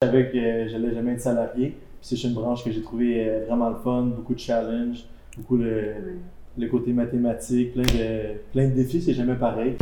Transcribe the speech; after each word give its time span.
Je 0.00 0.06
savais 0.06 0.30
que 0.30 0.68
j'allais 0.68 0.94
jamais 0.94 1.14
être 1.14 1.20
salarié. 1.20 1.70
Puis 1.70 1.76
c'est 2.02 2.22
une 2.22 2.32
branche 2.32 2.62
que 2.62 2.70
j'ai 2.70 2.82
trouvé 2.82 3.28
euh, 3.28 3.44
vraiment 3.46 3.68
le 3.68 3.74
fun, 3.82 4.02
beaucoup 4.04 4.32
de 4.32 4.38
challenges, 4.38 5.04
beaucoup 5.36 5.56
le, 5.56 5.92
le 6.56 6.68
côté 6.68 6.92
mathématique, 6.92 7.72
plein 7.72 7.82
de, 7.82 8.38
plein 8.52 8.68
de 8.68 8.74
défis, 8.74 9.02
c'est 9.02 9.12
jamais 9.12 9.34
pareil. 9.34 9.74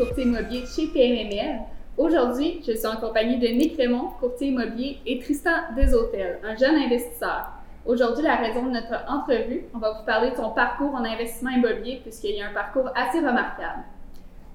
Courtier 0.00 0.24
immobilier 0.24 0.64
chez 0.64 0.86
PMML. 0.86 1.60
Aujourd'hui, 1.98 2.62
je 2.66 2.72
suis 2.72 2.86
en 2.86 2.96
compagnie 2.96 3.38
de 3.38 3.48
Nick 3.48 3.76
Raymond, 3.76 4.08
courtier 4.18 4.48
immobilier, 4.48 4.96
et 5.04 5.18
Tristan 5.18 5.50
Deshôtels, 5.76 6.38
un 6.42 6.56
jeune 6.56 6.76
investisseur. 6.76 7.50
Aujourd'hui, 7.84 8.24
la 8.24 8.36
raison 8.36 8.64
de 8.64 8.70
notre 8.70 8.94
entrevue, 9.06 9.64
on 9.74 9.78
va 9.78 9.92
vous 9.92 10.06
parler 10.06 10.30
de 10.30 10.36
son 10.36 10.50
parcours 10.50 10.94
en 10.94 11.04
investissement 11.04 11.50
immobilier 11.50 12.00
puisqu'il 12.02 12.36
y 12.36 12.40
a 12.40 12.48
un 12.48 12.54
parcours 12.54 12.88
assez 12.94 13.18
remarquable. 13.18 13.82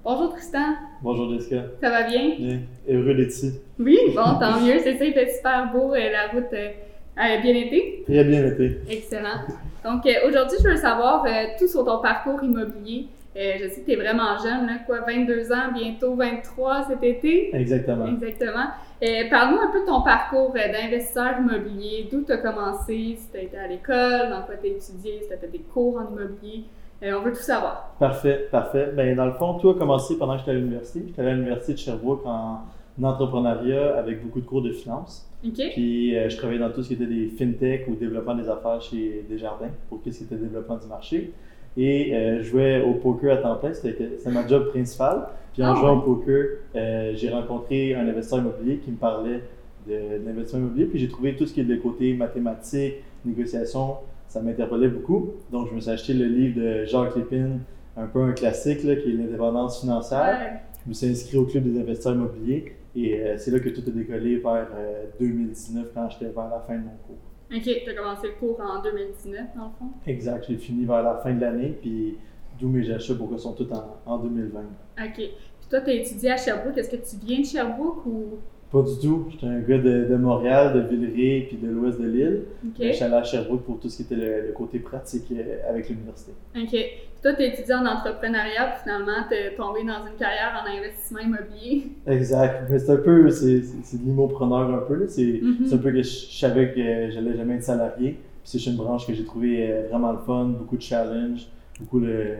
Bonjour 0.04 0.32
Tristan, 0.34 0.76
Bonjour 1.04 1.32
Jessica. 1.34 1.64
ça 1.82 1.90
va 1.92 2.04
bien? 2.04 2.36
Bien. 2.40 2.60
Heureux 2.90 3.14
d'être 3.14 3.30
ici. 3.30 3.60
Oui, 3.80 4.00
bon, 4.16 4.40
tant 4.40 4.60
mieux, 4.62 4.80
c'est 4.80 4.98
ça, 4.98 5.06
il 5.06 5.14
fait 5.14 5.30
super 5.30 5.72
beau, 5.72 5.94
euh, 5.94 6.12
la 6.12 6.28
route 6.32 6.54
euh, 6.54 6.70
a 7.18 7.38
bien 7.38 7.54
été? 7.54 8.04
Très 8.06 8.24
bien 8.24 8.46
été. 8.48 8.80
Excellent. 8.90 9.42
Donc 9.84 10.08
euh, 10.08 10.28
aujourd'hui, 10.28 10.58
je 10.64 10.70
veux 10.70 10.76
savoir 10.76 11.24
euh, 11.26 11.30
tout 11.60 11.68
sur 11.68 11.86
ton 11.86 12.02
parcours 12.02 12.44
immobilier. 12.44 13.08
Euh, 13.36 13.54
je 13.60 13.68
sais 13.68 13.82
que 13.82 13.86
tu 13.86 13.92
es 13.92 13.96
vraiment 13.98 14.38
jeune, 14.38 14.66
là, 14.66 14.78
quoi, 14.86 15.02
22 15.02 15.52
ans, 15.52 15.74
bientôt 15.74 16.16
23 16.16 16.86
cet 16.88 17.04
été? 17.04 17.54
Exactement. 17.54 18.06
Exactement. 18.08 18.68
Euh, 19.04 19.30
Parle-nous 19.30 19.60
un 19.60 19.72
peu 19.72 19.82
de 19.82 19.86
ton 19.86 20.02
parcours 20.04 20.54
euh, 20.56 20.72
d'investisseur 20.72 21.40
immobilier, 21.40 22.08
d'où 22.10 22.24
tu 22.24 22.32
as 22.32 22.38
commencé, 22.38 23.18
si 23.18 23.30
tu 23.30 23.38
as 23.38 23.42
été 23.42 23.58
à 23.58 23.68
l'école, 23.68 24.30
dans 24.30 24.44
quoi 24.44 24.56
tu 24.56 24.68
as 24.68 24.70
étudié, 24.70 25.20
si 25.22 25.28
tu 25.28 25.34
as 25.34 25.38
fait 25.38 25.52
des 25.52 25.60
cours 25.60 25.98
en 25.98 26.14
immobilier? 26.14 26.64
Euh, 27.04 27.20
on 27.20 27.24
veut 27.24 27.34
tout 27.34 27.40
savoir. 27.40 27.94
Parfait, 28.00 28.48
parfait. 28.50 28.92
Ben, 28.96 29.14
dans 29.18 29.26
le 29.26 29.34
fond, 29.34 29.56
tout 29.56 29.70
a 29.70 29.78
commencé 29.78 30.18
pendant 30.18 30.36
que 30.36 30.40
j'étais 30.40 30.52
à 30.52 30.54
l'université? 30.54 31.04
J'étais 31.06 31.22
à 31.22 31.34
l'université 31.34 31.74
de 31.74 31.78
Sherbrooke 31.80 32.26
en 32.26 32.62
entrepreneuriat 33.04 33.98
avec 33.98 34.24
beaucoup 34.24 34.40
de 34.40 34.46
cours 34.46 34.62
de 34.62 34.72
finance. 34.72 35.30
OK? 35.46 35.62
Puis 35.74 36.14
je 36.14 36.38
travaillais 36.38 36.62
dans 36.62 36.72
tout 36.72 36.82
ce 36.82 36.88
qui 36.88 36.94
était 36.94 37.06
des 37.06 37.28
fintech 37.28 37.86
ou 37.90 37.96
développement 37.96 38.36
des 38.36 38.48
affaires 38.48 38.82
chez 38.82 39.26
Desjardins 39.30 39.72
pour 39.90 40.02
tout 40.02 40.10
ce 40.10 40.20
qui 40.20 40.24
était 40.24 40.38
développement 40.38 40.78
du 40.78 40.88
marché. 40.88 41.34
Et 41.78 42.16
euh, 42.16 42.38
je 42.40 42.44
jouais 42.44 42.82
au 42.82 42.94
poker 42.94 43.38
à 43.38 43.42
temps 43.42 43.56
plein, 43.56 43.74
c'était 43.74 44.10
ma 44.28 44.48
job 44.48 44.70
principale. 44.70 45.28
Puis 45.54 45.64
en 45.64 45.72
Ah 45.72 45.76
jouant 45.76 45.92
ouais. 45.94 45.98
au 46.08 46.16
poker, 46.16 46.46
euh, 46.76 47.12
j'ai 47.16 47.30
rencontré 47.30 47.96
un 47.96 48.08
investisseur 48.08 48.40
immobilier 48.40 48.78
qui 48.78 48.92
me 48.92 48.98
parlait 48.98 49.42
de, 49.88 49.94
de 49.94 50.26
l'investissement 50.26 50.60
immobilier. 50.62 50.86
Puis 50.86 51.00
j'ai 51.00 51.08
trouvé 51.08 51.36
tout 51.36 51.46
ce 51.46 51.54
qui 51.54 51.62
est 51.62 51.64
le 51.64 51.78
côté 51.78 52.14
mathématique, 52.14 52.96
négociation, 53.26 53.96
ça 54.28 54.42
m'interpellait 54.42 54.88
beaucoup. 54.90 55.32
Donc 55.52 55.70
je 55.70 55.76
me 55.76 55.80
suis 55.80 55.92
acheté 55.92 56.14
le 56.14 56.26
livre 56.26 56.60
de 56.62 56.86
Jacques 56.86 57.16
Lépine, 57.16 57.60
un 57.98 58.08
peu 58.08 58.22
un 58.22 58.32
classique, 58.34 58.84
là, 58.84 58.96
qui 58.96 59.10
est 59.12 59.14
l'indépendance 59.14 59.80
financière. 59.82 60.38
Ouais. 60.42 60.60
Je 60.84 60.90
me 60.90 60.94
suis 60.94 61.08
inscrit 61.08 61.38
au 61.38 61.46
club 61.46 61.64
des 61.64 61.80
investisseurs 61.80 62.14
immobiliers 62.16 62.74
et 62.96 63.20
euh, 63.20 63.38
c'est 63.38 63.52
là 63.52 63.60
que 63.60 63.70
tout 63.70 63.82
a 63.88 63.92
décollé 63.92 64.38
vers 64.38 64.68
euh, 64.78 65.06
2019 65.20 65.88
quand 65.94 66.10
j'étais 66.10 66.26
vers 66.32 66.50
la 66.50 66.64
fin 66.68 66.74
de 66.76 66.84
mon 66.84 66.96
cours. 67.08 67.18
OK, 67.54 67.62
tu 67.64 67.90
as 67.90 67.94
commencé 67.94 68.28
le 68.28 68.34
cours 68.34 68.60
en 68.60 68.82
2019, 68.82 69.56
dans 69.56 69.66
le 69.66 69.72
fond? 69.78 69.92
Exact, 70.08 70.46
j'ai 70.48 70.58
fini 70.58 70.86
vers 70.86 71.04
la 71.04 71.18
fin 71.18 71.34
de 71.34 71.42
l'année, 71.42 71.78
puis 71.80 72.18
d'où 72.60 72.70
mes 72.70 72.90
achats 72.92 73.16
pour 73.16 73.30
que 73.30 73.38
sont 73.38 73.54
tous 73.54 73.72
en, 73.72 73.98
en 74.06 74.18
2020. 74.18 74.62
OK. 74.62 75.14
Puis 75.16 75.70
toi, 75.70 75.82
tu 75.82 75.90
as 75.90 75.94
étudié 75.94 76.32
à 76.32 76.38
Sherbrooke. 76.38 76.78
Est-ce 76.78 76.90
que 76.90 76.96
tu 76.96 77.26
viens 77.26 77.40
de 77.40 77.46
Sherbrooke 77.46 78.06
ou. 78.06 78.40
Pas 78.72 78.82
du 78.82 79.00
tout, 79.02 79.28
j'étais 79.32 79.46
un 79.46 79.60
gars 79.60 79.78
de, 79.78 80.06
de 80.06 80.16
Montréal, 80.18 80.74
de 80.74 80.80
Villeray, 80.82 81.46
puis 81.48 81.58
de 81.58 81.68
l'ouest 81.70 82.00
de 82.02 82.08
l'île. 82.08 82.42
OK. 82.66 82.74
Je 82.80 82.92
suis 82.92 83.04
allé 83.04 83.14
à 83.14 83.24
Sherbrooke 83.24 83.64
pour 83.64 83.80
tout 83.80 83.88
ce 83.90 83.98
qui 83.98 84.04
était 84.04 84.16
le, 84.16 84.48
le 84.48 84.54
côté 84.54 84.80
pratique 84.80 85.32
euh, 85.32 85.70
avec 85.70 85.88
l'université. 85.88 86.34
OK. 86.58 86.70
Puis 86.72 86.82
toi, 87.22 87.34
tu 87.36 87.44
étudié 87.44 87.74
en 87.76 87.86
entrepreneuriat, 87.86 88.66
puis 88.74 88.84
finalement, 88.84 89.24
tu 89.30 89.36
es 89.36 89.56
tombé 89.56 89.82
dans 89.84 90.06
une 90.06 90.18
carrière 90.20 90.62
en 90.64 90.70
investissement 90.70 91.20
immobilier. 91.20 91.88
Exact, 92.08 92.64
mais 92.70 92.80
c'est 92.80 92.92
un 92.92 92.98
peu, 92.98 93.30
c'est 93.30 93.60
de 93.62 94.04
l'immopreneur 94.04 94.74
un 94.74 94.86
peu. 94.88 95.06
C'est 95.08 95.40
Mhm. 95.42 95.66
c'est 95.68 95.76
un 95.76 95.78
peu 95.78 95.92
que 95.92 96.02
je 96.04 96.10
savais 96.10 96.72
que 96.74 97.12
j'allais 97.12 97.38
jamais 97.38 97.56
être 97.56 97.64
salarié, 97.64 98.12
puis 98.12 98.20
c'est 98.44 98.66
une 98.66 98.76
branche 98.76 99.08
que 99.08 99.14
j'ai 99.14 99.24
trouvé 99.24 99.72
euh, 99.72 99.88
vraiment 99.90 100.12
le 100.12 100.18
fun, 100.20 100.46
beaucoup 100.58 100.76
de 100.78 100.82
challenges, 100.82 101.48
beaucoup 101.80 102.00
le, 102.00 102.36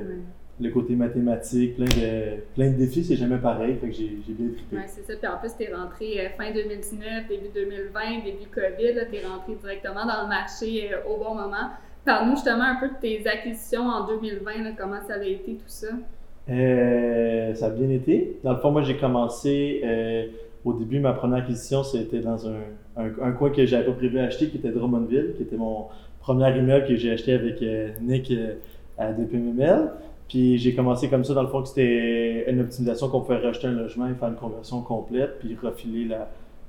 le 0.60 0.70
côté 0.70 0.96
mathématique, 0.96 1.76
plein 1.76 1.86
de, 1.86 2.40
plein 2.56 2.72
de 2.72 2.78
défis, 2.78 3.04
c'est 3.04 3.18
jamais 3.18 3.38
pareil, 3.38 3.76
fait 3.76 3.88
que 3.88 3.94
j'ai 3.94 4.18
j'ai 4.26 4.34
bien 4.34 4.48
trippé. 4.54 4.78
Ouais, 4.78 4.84
c'est 4.88 5.02
ça. 5.06 5.14
Puis 5.18 5.28
en 5.28 5.38
plus, 5.38 5.52
tu 5.58 5.64
es 5.70 5.74
rentré 5.74 6.26
euh, 6.26 6.30
fin 6.38 6.54
2019, 6.54 7.28
début 7.28 7.50
2020, 7.54 8.24
début 8.24 8.48
COVID. 8.54 9.08
Tu 9.12 9.18
es 9.18 9.26
rentré 9.28 9.56
directement 9.62 10.06
dans 10.06 10.24
le 10.24 10.30
marché 10.30 10.94
euh, 10.94 11.10
au 11.10 11.18
bon 11.18 11.36
moment. 11.36 11.72
Parle-nous 12.06 12.36
justement 12.36 12.64
un 12.64 12.76
peu 12.76 12.88
de 12.88 13.00
tes 13.02 13.28
acquisitions 13.28 13.82
en 13.82 14.08
2020, 14.08 14.64
là, 14.64 14.70
comment 14.78 15.02
ça 15.06 15.16
avait 15.16 15.34
été 15.34 15.56
tout 15.56 15.64
ça? 15.68 15.88
Euh, 16.50 17.54
ça 17.56 17.66
a 17.66 17.70
bien 17.72 17.90
été. 17.90 18.38
Dans 18.44 18.54
le 18.54 18.60
fond, 18.60 18.72
moi, 18.72 18.84
j'ai 18.84 18.96
commencé 18.96 19.82
euh, 19.84 20.28
au 20.64 20.74
début, 20.74 21.00
ma 21.00 21.14
première 21.14 21.40
acquisition, 21.40 21.84
c'était 21.84 22.20
dans 22.20 22.48
un, 22.48 22.60
un, 22.96 23.08
un 23.22 23.32
coin 23.32 23.50
que 23.50 23.66
j'avais 23.66 23.86
pas 23.86 23.92
prévu 23.94 24.20
acheter, 24.20 24.48
qui 24.50 24.58
était 24.58 24.70
Drummondville, 24.70 25.34
qui 25.36 25.44
était 25.44 25.58
mon 25.58 25.88
premier 26.22 26.56
immeuble 26.58 26.88
que 26.88 26.96
j'ai 26.96 27.12
acheté 27.12 27.34
avec 27.34 27.64
Nick 28.02 28.32
à 28.98 29.12
DPMML. 29.12 29.92
Puis 30.28 30.58
j'ai 30.58 30.74
commencé 30.74 31.10
comme 31.10 31.24
ça, 31.24 31.34
dans 31.34 31.44
le 31.44 31.48
fond, 31.48 31.62
que 31.62 31.68
c'était 31.68 32.50
une 32.50 32.62
optimisation 32.62 33.10
qu'on 33.10 33.22
pouvait 33.22 33.38
racheter 33.38 33.68
un 33.68 33.74
logement 33.74 34.08
et 34.08 34.16
faire 34.16 34.30
une 34.30 34.36
conversion 34.36 34.82
complète, 34.82 35.40
puis 35.40 35.56
refiler 35.62 36.10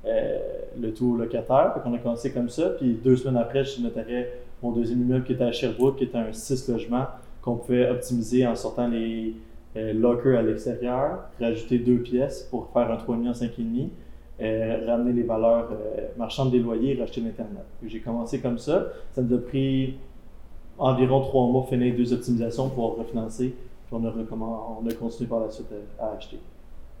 euh, 0.05 0.37
le 0.79 0.93
tout 0.93 1.13
au 1.13 1.17
locataire. 1.17 1.73
Fait 1.73 1.79
qu'on 1.81 1.93
a 1.93 1.97
commencé 1.97 2.31
comme 2.31 2.49
ça. 2.49 2.69
Puis 2.77 2.99
deux 3.03 3.15
semaines 3.15 3.37
après, 3.37 3.63
je 3.63 3.81
notarais 3.81 4.31
mon 4.61 4.71
deuxième 4.71 5.01
immeuble 5.01 5.25
qui 5.25 5.33
était 5.33 5.43
à 5.43 5.51
Sherbrooke, 5.51 5.97
qui 5.97 6.05
était 6.05 6.17
un 6.17 6.31
6 6.31 6.69
logements 6.69 7.05
qu'on 7.41 7.55
pouvait 7.55 7.89
optimiser 7.89 8.45
en 8.45 8.55
sortant 8.55 8.87
les 8.87 9.35
euh, 9.75 9.93
lockers 9.93 10.37
à 10.37 10.41
l'extérieur, 10.41 11.19
rajouter 11.39 11.79
deux 11.79 11.99
pièces 11.99 12.43
pour 12.49 12.69
faire 12.71 12.91
un 12.91 12.97
3,5 12.97 13.27
en 13.27 13.31
5,5, 13.31 13.89
euh, 14.39 14.85
ramener 14.85 15.13
les 15.13 15.23
valeurs 15.23 15.69
euh, 15.71 16.07
marchandes 16.17 16.51
des 16.51 16.59
loyers 16.59 16.95
et 16.95 16.99
racheter 16.99 17.21
l'Internet. 17.21 17.65
J'ai 17.85 17.99
commencé 17.99 18.39
comme 18.39 18.57
ça. 18.57 18.87
Ça 19.13 19.21
nous 19.21 19.35
a 19.35 19.39
pris 19.39 19.97
environ 20.77 21.21
trois 21.21 21.47
mois 21.47 21.65
finir 21.69 21.95
deux 21.95 22.11
optimisations 22.13 22.69
pour 22.69 22.97
refinancer. 22.97 23.53
Puis 23.87 23.93
on 23.95 24.03
a, 24.05 24.09
recommen- 24.09 24.79
on 24.81 24.87
a 24.89 24.93
continué 24.93 25.29
par 25.29 25.39
la 25.41 25.49
suite 25.51 25.67
euh, 25.71 25.81
à 25.99 26.15
acheter. 26.17 26.39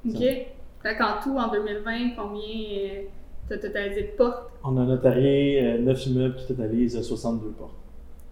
OK. 0.07 0.15
Fait 0.19 0.95
qu'en 0.97 1.21
tout, 1.23 1.37
en 1.37 1.51
2020, 1.51 2.15
combien 2.15 2.41
tu 3.47 3.53
as 3.53 3.57
totalisé 3.57 4.01
de 4.03 4.17
portes? 4.17 4.51
On 4.63 4.77
a 4.77 4.85
notarié 4.85 5.61
euh, 5.65 5.77
neuf 5.79 6.05
immeubles 6.07 6.35
qui 6.35 6.47
totalisent 6.47 7.01
62 7.01 7.47
portes. 7.49 7.71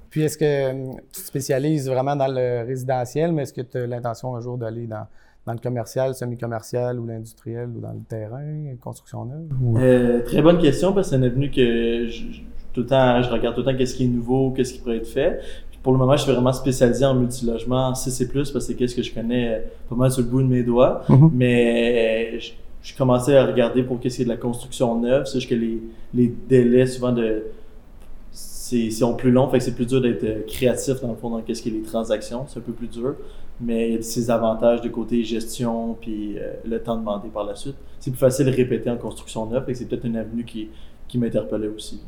Puis 0.10 0.22
est-ce 0.24 0.38
que 0.38 0.46
euh, 0.46 0.94
tu 1.12 1.22
te 1.22 1.28
spécialises 1.28 1.90
vraiment 1.90 2.16
dans 2.16 2.28
le 2.28 2.64
résidentiel, 2.66 3.34
mais 3.34 3.42
est-ce 3.44 3.54
que 3.54 3.62
tu 3.62 3.78
as 3.78 3.88
l'intention 3.88 4.36
un 4.36 4.42
jour 4.42 4.58
d'aller 4.58 4.88
dans, 4.88 5.06
dans 5.46 5.52
le 5.54 5.60
commercial, 5.60 6.16
semi-commercial 6.16 6.98
ou 7.00 7.06
l'industriel 7.06 7.70
ou 7.76 7.82
dans 7.82 7.92
le 7.92 8.00
terrain, 8.08 8.46
construction 8.80 9.26
neuve? 9.26 9.50
ou- 9.62 9.78
Euh, 9.78 10.22
très 10.24 10.42
bonne 10.42 10.60
question 10.60 10.94
parce 10.94 11.08
que 11.08 11.12
c'est 11.12 11.18
une 11.18 11.26
avenue 11.26 11.52
que 11.52 12.08
je, 12.08 12.32
je- 12.32 12.42
tout 12.76 12.82
le 12.82 12.88
temps, 12.88 13.22
je 13.24 13.30
regarde 13.30 13.56
tout 13.56 13.62
le 13.62 13.72
temps 13.72 13.78
qu'est-ce 13.78 13.96
qui 13.96 14.04
est 14.04 14.08
nouveau, 14.08 14.52
qu'est-ce 14.52 14.74
qui 14.74 14.80
pourrait 14.80 14.98
être 14.98 15.08
fait. 15.08 15.40
Puis 15.72 15.80
pour 15.82 15.94
le 15.94 15.98
moment, 15.98 16.16
je 16.16 16.24
suis 16.24 16.32
vraiment 16.32 16.54
spécialisé 16.54 17.06
en 17.06 17.16
multilogement, 17.16 17.88
en 17.88 17.96
6 17.96 18.22
et 18.22 18.28
plus 18.28 18.52
parce 18.52 18.66
que 18.66 18.72
c'est 18.72 18.76
qu'est-ce 18.76 18.96
que 18.96 19.02
je 19.02 19.14
connais 19.14 19.56
euh, 19.56 19.60
pas 19.90 19.96
mal 19.96 20.12
sur 20.12 20.22
le 20.22 20.28
bout 20.28 20.44
de 20.44 20.48
mes 20.48 20.64
doigts. 20.64 21.04
Mhm. 21.10 21.32
Mais 21.34 22.36
euh, 22.36 22.40
je, 22.40 22.52
je 22.82 22.98
commençais 22.98 23.36
à 23.38 23.46
regarder 23.46 23.82
pour 23.82 24.00
qu'est-ce 24.00 24.18
qui 24.18 24.22
est 24.22 24.26
de 24.26 24.30
la 24.30 24.38
construction 24.38 25.00
neuve. 25.00 25.26
C'est 25.26 25.40
que 25.48 25.56
les, 25.56 25.82
les 26.14 26.34
délais 26.48 26.86
souvent 26.86 27.12
de 27.12 27.44
c'est 28.66 28.90
sont 28.90 29.16
plus 29.16 29.30
longs, 29.32 29.48
fait 29.48 29.60
que 29.60 29.64
c'est 29.64 29.76
plus 29.76 29.86
dur 29.86 30.02
d'être 30.02 30.24
euh, 30.24 30.42
créatif 30.48 31.00
dans 31.00 31.10
le 31.10 31.16
fond 31.16 31.30
dans 31.30 31.42
qu'est-ce 31.42 31.62
qui 31.62 31.70
est 31.70 31.72
les 31.72 31.84
transactions, 31.84 32.46
c'est 32.48 32.58
un 32.58 32.64
peu 32.64 32.72
plus 32.72 32.88
dur. 32.88 33.14
Mais 33.62 33.90
il 33.90 33.96
y 33.96 33.98
a 33.98 34.02
ses 34.02 34.32
avantages 34.32 34.82
de 34.82 34.90
côté 34.90 35.24
gestion 35.24 35.96
puis 36.02 36.38
euh, 36.38 36.54
le 36.66 36.82
temps 36.82 36.98
demandé 36.98 37.30
par 37.30 37.44
la 37.44 37.56
suite. 37.56 37.76
C'est 38.00 38.10
plus 38.10 38.20
facile 38.20 38.48
de 38.48 38.52
répéter 38.52 38.90
en 38.90 38.98
construction 38.98 39.46
neuve, 39.46 39.66
fait 39.66 39.74
que 39.74 39.78
c'est 39.78 39.86
peut-être 39.86 40.06
une 40.06 40.18
avenue 40.18 40.44
qui, 40.44 40.70
qui 41.08 41.20
m'interpellait 41.20 41.68
aussi. 41.68 42.02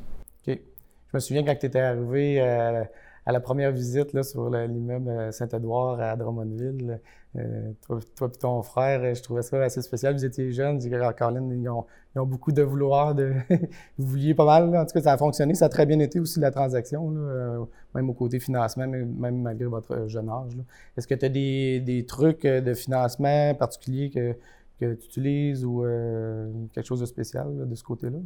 Je 1.12 1.18
me 1.18 1.20
souviens 1.20 1.44
quand 1.44 1.56
tu 1.56 1.66
étais 1.66 1.80
arrivé 1.80 2.42
euh, 2.42 2.84
à 3.26 3.32
la 3.32 3.40
première 3.40 3.72
visite 3.72 4.14
là, 4.14 4.24
sur 4.24 4.50
le- 4.50 4.66
l'immeuble 4.66 5.10
euh, 5.10 5.32
Saint-Édouard 5.32 6.00
à 6.02 6.16
Drummondville, 6.16 7.00
euh, 7.38 7.72
toi, 7.86 8.00
toi 8.16 8.30
et 8.34 8.38
ton 8.38 8.62
frère, 8.64 9.14
je 9.16 9.22
trouvais 9.22 9.42
ça 9.42 9.62
assez 9.64 9.82
spécial. 9.82 10.14
Vous 10.16 10.26
étiez 10.26 10.52
jeunes, 10.52 10.80
Ah, 11.04 11.14
Colin, 11.14 11.50
ils 11.52 11.70
ont, 11.70 11.86
ils 12.16 12.20
ont 12.20 12.26
beaucoup 12.26 12.52
de 12.52 12.62
vouloir. 12.64 13.14
De... 13.16 13.34
Vous 13.98 14.08
vouliez 14.08 14.34
pas 14.34 14.46
mal. 14.46 14.76
En 14.76 14.86
tout 14.86 14.94
cas, 14.94 15.02
ça 15.02 15.14
a 15.14 15.18
fonctionné. 15.18 15.54
Ça 15.54 15.66
a 15.66 15.70
très 15.70 15.86
bien 15.86 16.00
été 16.00 16.20
aussi 16.20 16.40
la 16.40 16.52
transaction, 16.52 17.12
là, 17.12 17.60
même 17.96 18.10
au 18.10 18.14
côté 18.14 18.40
financement, 18.40 18.88
même, 18.88 19.42
malgré 19.42 19.66
votre 19.68 20.08
jeune 20.08 20.30
âge. 20.30 20.58
Est-ce 20.98 21.08
que 21.08 21.16
tu 21.16 21.26
as 21.26 21.30
des, 21.30 21.80
des 21.82 22.06
trucs 22.06 22.44
de 22.44 22.74
financement 22.74 23.54
particuliers 23.56 24.10
que, 24.10 24.34
que 24.80 24.94
tu 24.96 25.06
utilises 25.08 25.64
ou 25.66 25.86
euh, 25.86 26.52
quelque 26.74 26.86
chose 26.88 27.02
de 27.02 27.06
spécial 27.06 27.68
de 27.70 27.76
ce 27.76 27.84
côté-là? 27.84 28.18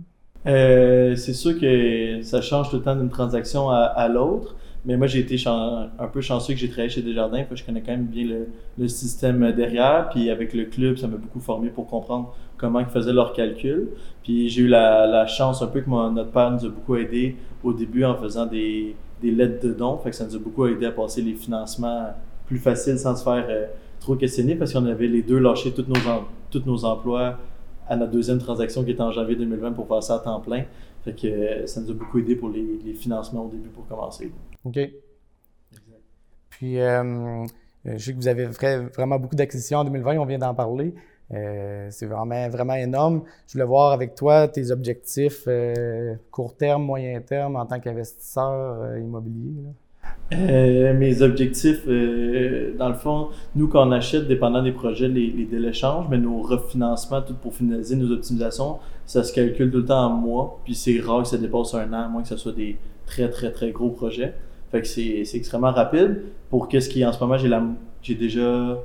Euh, 0.47 1.15
c'est 1.15 1.33
sûr 1.33 1.59
que 1.59 2.21
ça 2.23 2.41
change 2.41 2.69
tout 2.69 2.77
le 2.77 2.81
temps 2.81 2.95
d'une 2.95 3.09
transaction 3.09 3.69
à, 3.69 4.07
l'autre, 4.07 4.55
Mais 4.85 4.97
moi, 4.97 5.05
j'ai 5.05 5.19
été 5.19 5.41
un 5.47 6.07
peu 6.11 6.21
chanceux 6.21 6.53
que 6.53 6.59
j'ai 6.59 6.67
travaillé 6.67 6.89
chez 6.89 7.03
Desjardins, 7.03 7.43
parce 7.43 7.49
que 7.49 7.57
je 7.57 7.65
connais 7.65 7.81
quand 7.81 7.91
même 7.91 8.07
bien 8.07 8.25
le, 8.77 8.87
système 8.87 9.51
derrière. 9.51 10.09
Puis 10.09 10.29
avec 10.29 10.53
le 10.53 10.65
club, 10.65 10.97
ça 10.97 11.07
m'a 11.07 11.17
beaucoup 11.17 11.39
formé 11.39 11.69
pour 11.69 11.87
comprendre 11.87 12.35
comment 12.57 12.79
ils 12.79 12.87
faisaient 12.87 13.13
leurs 13.13 13.33
calculs. 13.33 13.89
Puis 14.23 14.49
j'ai 14.49 14.63
eu 14.63 14.67
la, 14.67 15.25
chance 15.27 15.61
un 15.61 15.67
peu 15.67 15.81
que 15.81 15.89
notre 15.89 16.31
père 16.31 16.51
nous 16.51 16.65
a 16.65 16.69
beaucoup 16.69 16.95
aidé 16.95 17.35
au 17.63 17.73
début 17.73 18.03
en 18.03 18.15
faisant 18.15 18.47
des, 18.47 18.95
des 19.21 19.31
lettres 19.31 19.67
de 19.67 19.73
dons. 19.73 19.97
Fait 19.97 20.09
que 20.09 20.15
ça 20.15 20.25
nous 20.25 20.35
a 20.35 20.39
beaucoup 20.39 20.65
aidé 20.65 20.87
à 20.87 20.91
passer 20.91 21.21
les 21.21 21.33
financements 21.33 22.07
plus 22.47 22.57
faciles 22.57 22.97
sans 22.97 23.15
se 23.15 23.23
faire 23.23 23.45
euh, 23.49 23.67
trop 23.99 24.15
questionner 24.15 24.55
parce 24.55 24.73
qu'on 24.73 24.85
avait 24.85 25.07
les 25.07 25.21
deux 25.21 25.39
lâché 25.39 25.71
tous 25.71 25.85
nos, 25.87 25.95
tous 26.49 26.63
nos 26.65 26.83
emplois 26.83 27.37
à 27.91 27.97
notre 27.97 28.13
deuxième 28.13 28.39
transaction 28.39 28.85
qui 28.85 28.91
était 28.91 29.01
en 29.01 29.11
janvier 29.11 29.35
2020 29.35 29.73
pour 29.73 29.85
faire 29.85 30.01
ça 30.01 30.15
à 30.15 30.19
temps 30.19 30.39
plein. 30.39 30.63
Fait 31.03 31.13
que 31.13 31.27
euh, 31.27 31.67
ça 31.67 31.81
nous 31.81 31.91
a 31.91 31.93
beaucoup 31.93 32.19
aidé 32.19 32.37
pour 32.37 32.47
les, 32.47 32.93
financements 32.93 33.45
au 33.45 33.49
début 33.49 33.67
pour 33.67 33.85
commencer. 33.85 34.31
OK. 34.63 34.79
Puis, 36.49 36.79
euh, 36.79 37.45
je 37.83 37.97
sais 37.97 38.13
que 38.13 38.17
vous 38.17 38.29
avez 38.29 38.45
vraiment 38.45 39.19
beaucoup 39.19 39.35
d'acquisitions 39.35 39.79
en 39.79 39.83
2020, 39.83 40.17
on 40.19 40.25
vient 40.25 40.37
d'en 40.37 40.55
parler. 40.55 40.93
Euh, 41.33 41.87
c'est 41.91 42.05
vraiment, 42.05 42.47
vraiment 42.47 42.75
énorme. 42.75 43.23
Je 43.47 43.53
voulais 43.53 43.65
voir 43.65 43.91
avec 43.91 44.15
toi 44.15 44.47
tes 44.47 44.71
objectifs 44.71 45.49
court 46.29 46.55
terme, 46.55 46.83
moyen 46.83 47.19
terme 47.19 47.57
en 47.57 47.65
tant 47.65 47.81
qu'investisseur 47.81 48.97
immobilier. 48.99 49.65
Euh, 50.33 50.93
mes 50.93 51.21
objectifs, 51.21 51.81
euh, 51.87 52.73
dans 52.77 52.87
le 52.87 52.95
fond, 52.95 53.29
nous, 53.55 53.67
quand 53.67 53.85
on 53.85 53.91
achète, 53.91 54.27
dépendant 54.27 54.63
des 54.63 54.71
projets, 54.71 55.09
les, 55.09 55.27
les 55.27 55.45
délais 55.45 55.73
changent, 55.73 56.07
mais 56.09 56.17
nos 56.17 56.41
refinancements, 56.41 57.21
tout 57.21 57.33
pour 57.33 57.53
finaliser 57.53 57.97
nos 57.97 58.11
optimisations, 58.11 58.77
ça 59.05 59.23
se 59.23 59.33
calcule 59.33 59.69
tout 59.71 59.79
le 59.79 59.85
temps 59.85 60.05
en 60.05 60.09
mois, 60.09 60.61
puis 60.63 60.73
c'est 60.73 60.99
rare 61.01 61.23
que 61.23 61.27
ça 61.27 61.37
dépasse 61.37 61.73
un 61.73 61.91
an, 61.91 62.05
à 62.05 62.07
moins 62.07 62.21
que 62.21 62.29
ce 62.29 62.37
soit 62.37 62.53
des 62.53 62.77
très, 63.05 63.29
très, 63.29 63.51
très 63.51 63.71
gros 63.71 63.89
projets. 63.89 64.33
Fait 64.71 64.81
que 64.81 64.87
c'est 64.87 65.25
extrêmement 65.33 65.71
rapide. 65.71 66.21
Pour 66.49 66.69
qu'est-ce 66.69 66.87
qui, 66.87 67.05
en 67.05 67.11
ce 67.11 67.19
moment, 67.19 67.35
j'ai 68.01 68.15
déjà 68.15 68.79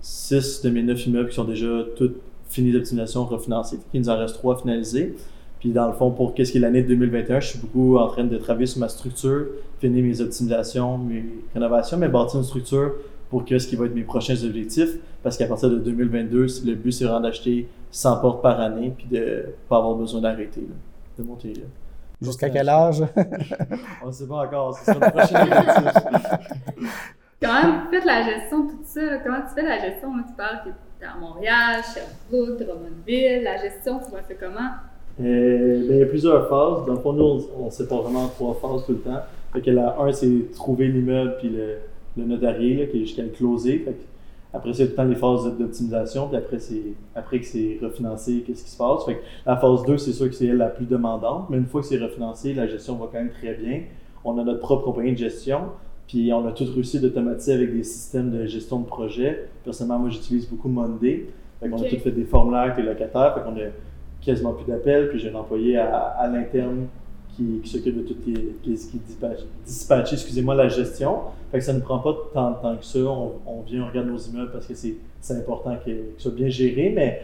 6 0.00 0.62
de 0.62 0.70
mes 0.70 0.82
9 0.82 1.06
immeubles 1.06 1.28
qui 1.28 1.34
sont 1.34 1.44
déjà 1.44 1.68
tous 1.96 2.12
finis 2.48 2.72
d'optimisation 2.72 3.24
refinancés. 3.24 3.78
Il 3.92 4.00
nous 4.00 4.08
en 4.08 4.16
reste 4.16 4.36
3 4.36 4.58
finalisés. 4.60 5.14
Puis 5.62 5.70
dans 5.70 5.86
le 5.86 5.92
fond, 5.92 6.10
pour 6.10 6.34
qu'est-ce 6.34 6.50
qui 6.50 6.58
est 6.58 6.60
l'année 6.60 6.82
2021, 6.82 7.38
je 7.38 7.50
suis 7.50 7.58
beaucoup 7.60 7.96
en 7.96 8.08
train 8.08 8.24
de 8.24 8.36
travailler 8.36 8.66
sur 8.66 8.80
ma 8.80 8.88
structure, 8.88 9.46
finir 9.78 10.02
mes 10.02 10.20
optimisations, 10.20 10.98
mes 10.98 11.24
rénovations, 11.54 11.98
mais 11.98 12.08
bâtir 12.08 12.40
une 12.40 12.44
structure 12.44 12.94
pour 13.30 13.44
qu'est-ce 13.44 13.68
qui 13.68 13.76
va 13.76 13.86
être 13.86 13.94
mes 13.94 14.02
prochains 14.02 14.34
objectifs. 14.42 14.96
Parce 15.22 15.36
qu'à 15.36 15.46
partir 15.46 15.70
de 15.70 15.78
2022, 15.78 16.46
le 16.66 16.74
but, 16.74 16.90
c'est 16.90 17.04
vraiment 17.04 17.20
d'acheter 17.20 17.68
100 17.92 18.16
portes 18.16 18.42
par 18.42 18.60
année, 18.60 18.92
puis 18.96 19.06
de 19.06 19.18
ne 19.18 19.42
pas 19.68 19.76
avoir 19.76 19.94
besoin 19.94 20.20
d'arrêter, 20.20 20.66
de 21.16 21.22
monter. 21.22 21.52
Jusqu'à 22.20 22.50
quel 22.50 22.68
âge? 22.68 23.04
On 24.02 24.08
ne 24.08 24.12
sait 24.12 24.26
pas 24.26 24.44
encore, 24.44 24.76
c'est 24.76 24.94
le 24.94 24.98
prochain 24.98 25.42
objectif. 25.42 26.02
Comment 27.40 27.84
tu 27.88 28.00
fais 28.00 28.04
la 28.04 28.22
gestion 28.24 28.64
de 28.64 28.70
tout 28.72 28.78
ça? 28.84 29.00
Comment 29.22 29.42
tu 29.42 29.54
fais 29.54 29.62
la 29.62 29.78
gestion? 29.78 30.10
tu 30.26 30.34
parles 30.36 30.58
que 30.64 30.70
tu 30.70 31.04
es 31.04 31.06
à 31.06 31.16
Montréal, 31.20 31.82
Sherbrooke, 31.84 32.58
Drummondville. 32.58 33.44
La 33.44 33.58
gestion, 33.58 34.00
tu 34.00 34.10
vois, 34.10 34.22
c'est 34.26 34.40
comment? 34.40 34.70
Euh, 35.20 35.88
ben, 35.88 35.94
il 35.94 35.98
y 35.98 36.02
a 36.02 36.06
plusieurs 36.06 36.48
phases. 36.48 36.86
Dans 36.86 36.94
le 36.94 37.00
fond, 37.00 37.12
nous, 37.12 37.46
on, 37.58 37.70
sait 37.70 37.86
pas 37.86 38.00
vraiment 38.00 38.28
trois 38.28 38.54
phases 38.54 38.86
tout 38.86 38.92
le 38.92 38.98
temps. 38.98 39.20
Fait 39.52 39.60
que 39.60 39.70
la 39.70 40.00
1, 40.00 40.12
c'est 40.12 40.52
trouver 40.54 40.88
l'immeuble 40.88 41.36
puis 41.38 41.50
le, 41.50 41.76
le 42.16 42.24
notarié, 42.24 42.88
qui 42.90 42.98
est 42.98 43.00
jusqu'à 43.00 43.22
le 43.22 43.28
closer. 43.28 43.84
après, 44.52 44.72
c'est 44.72 44.84
tout 44.84 44.90
le 44.90 44.96
temps 44.96 45.04
les 45.04 45.14
phases 45.14 45.58
d'optimisation. 45.58 46.28
Puis 46.28 46.36
après, 46.36 46.58
c'est, 46.58 46.82
après 47.14 47.40
que 47.40 47.46
c'est 47.46 47.78
refinancé, 47.82 48.42
qu'est-ce 48.46 48.64
qui 48.64 48.70
se 48.70 48.76
passe? 48.76 49.04
Fait 49.04 49.16
que 49.16 49.22
la 49.44 49.56
phase 49.56 49.84
2, 49.84 49.98
c'est 49.98 50.12
sûr 50.12 50.28
que 50.28 50.34
c'est 50.34 50.46
elle 50.46 50.56
la 50.56 50.68
plus 50.68 50.86
demandante. 50.86 51.46
Mais 51.50 51.58
une 51.58 51.66
fois 51.66 51.82
que 51.82 51.86
c'est 51.86 51.98
refinancé, 51.98 52.54
la 52.54 52.66
gestion 52.66 52.96
va 52.96 53.06
quand 53.12 53.18
même 53.18 53.32
très 53.32 53.54
bien. 53.54 53.82
On 54.24 54.38
a 54.38 54.44
notre 54.44 54.60
propre 54.60 54.84
compagnie 54.84 55.12
de 55.12 55.18
gestion. 55.18 55.60
Puis 56.08 56.32
on 56.32 56.46
a 56.46 56.52
tout 56.52 56.64
réussi 56.74 57.00
d'automatiser 57.00 57.54
avec 57.54 57.74
des 57.74 57.84
systèmes 57.84 58.30
de 58.30 58.46
gestion 58.46 58.80
de 58.80 58.86
projet. 58.86 59.48
Personnellement, 59.64 60.00
moi, 60.00 60.10
j'utilise 60.10 60.48
beaucoup 60.48 60.68
Monday. 60.68 61.26
Fait 61.60 61.68
qu'on 61.68 61.80
a 61.80 61.88
tout 61.88 61.98
fait 61.98 62.10
des 62.10 62.24
formulaires 62.24 62.62
avec 62.62 62.78
les 62.78 62.82
locataires. 62.82 63.34
Fait 63.34 63.42
qu'on 63.42 63.56
a 63.56 63.68
quasiment 64.24 64.52
plus 64.52 64.64
d'appels. 64.64 65.08
Puis 65.10 65.18
j'ai 65.18 65.30
un 65.30 65.34
employé 65.34 65.76
à, 65.76 65.96
à 65.96 66.28
l'interne 66.28 66.86
qui, 67.36 67.60
qui 67.62 67.68
s'occupe 67.68 67.96
de 67.96 68.02
tout 68.02 68.14
ce 68.14 68.90
qui, 68.90 69.00
dispatche, 69.64 70.12
excusez-moi, 70.12 70.54
la 70.54 70.68
gestion. 70.68 71.20
Fait 71.50 71.58
que 71.58 71.64
ça 71.64 71.72
ne 71.72 71.80
prend 71.80 71.98
pas 71.98 72.14
tant 72.32 72.50
de 72.50 72.56
temps 72.56 72.76
que 72.76 72.84
ça. 72.84 72.98
On, 73.00 73.32
on 73.46 73.60
vient, 73.62 73.84
on 73.84 73.88
regarde 73.88 74.08
nos 74.08 74.18
immeubles 74.18 74.52
parce 74.52 74.66
que 74.66 74.74
c'est, 74.74 74.96
important 75.30 75.76
ce 75.86 76.22
soit 76.22 76.32
bien 76.32 76.48
géré, 76.48 76.92
mais 76.94 77.22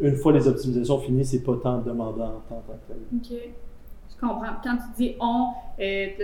une 0.00 0.16
fois 0.16 0.32
les 0.32 0.46
optimisations 0.48 0.98
finies, 0.98 1.24
c'est 1.24 1.42
pas 1.42 1.56
tant 1.62 1.78
demandant 1.78 2.42
en 2.50 2.54
tant 2.54 2.62
que 2.88 2.92
OK. 3.16 3.38
Je 4.10 4.20
comprends. 4.20 4.54
Quand 4.62 4.76
tu 4.76 5.02
dis 5.02 5.16
on, 5.20 5.48
es 5.78 6.14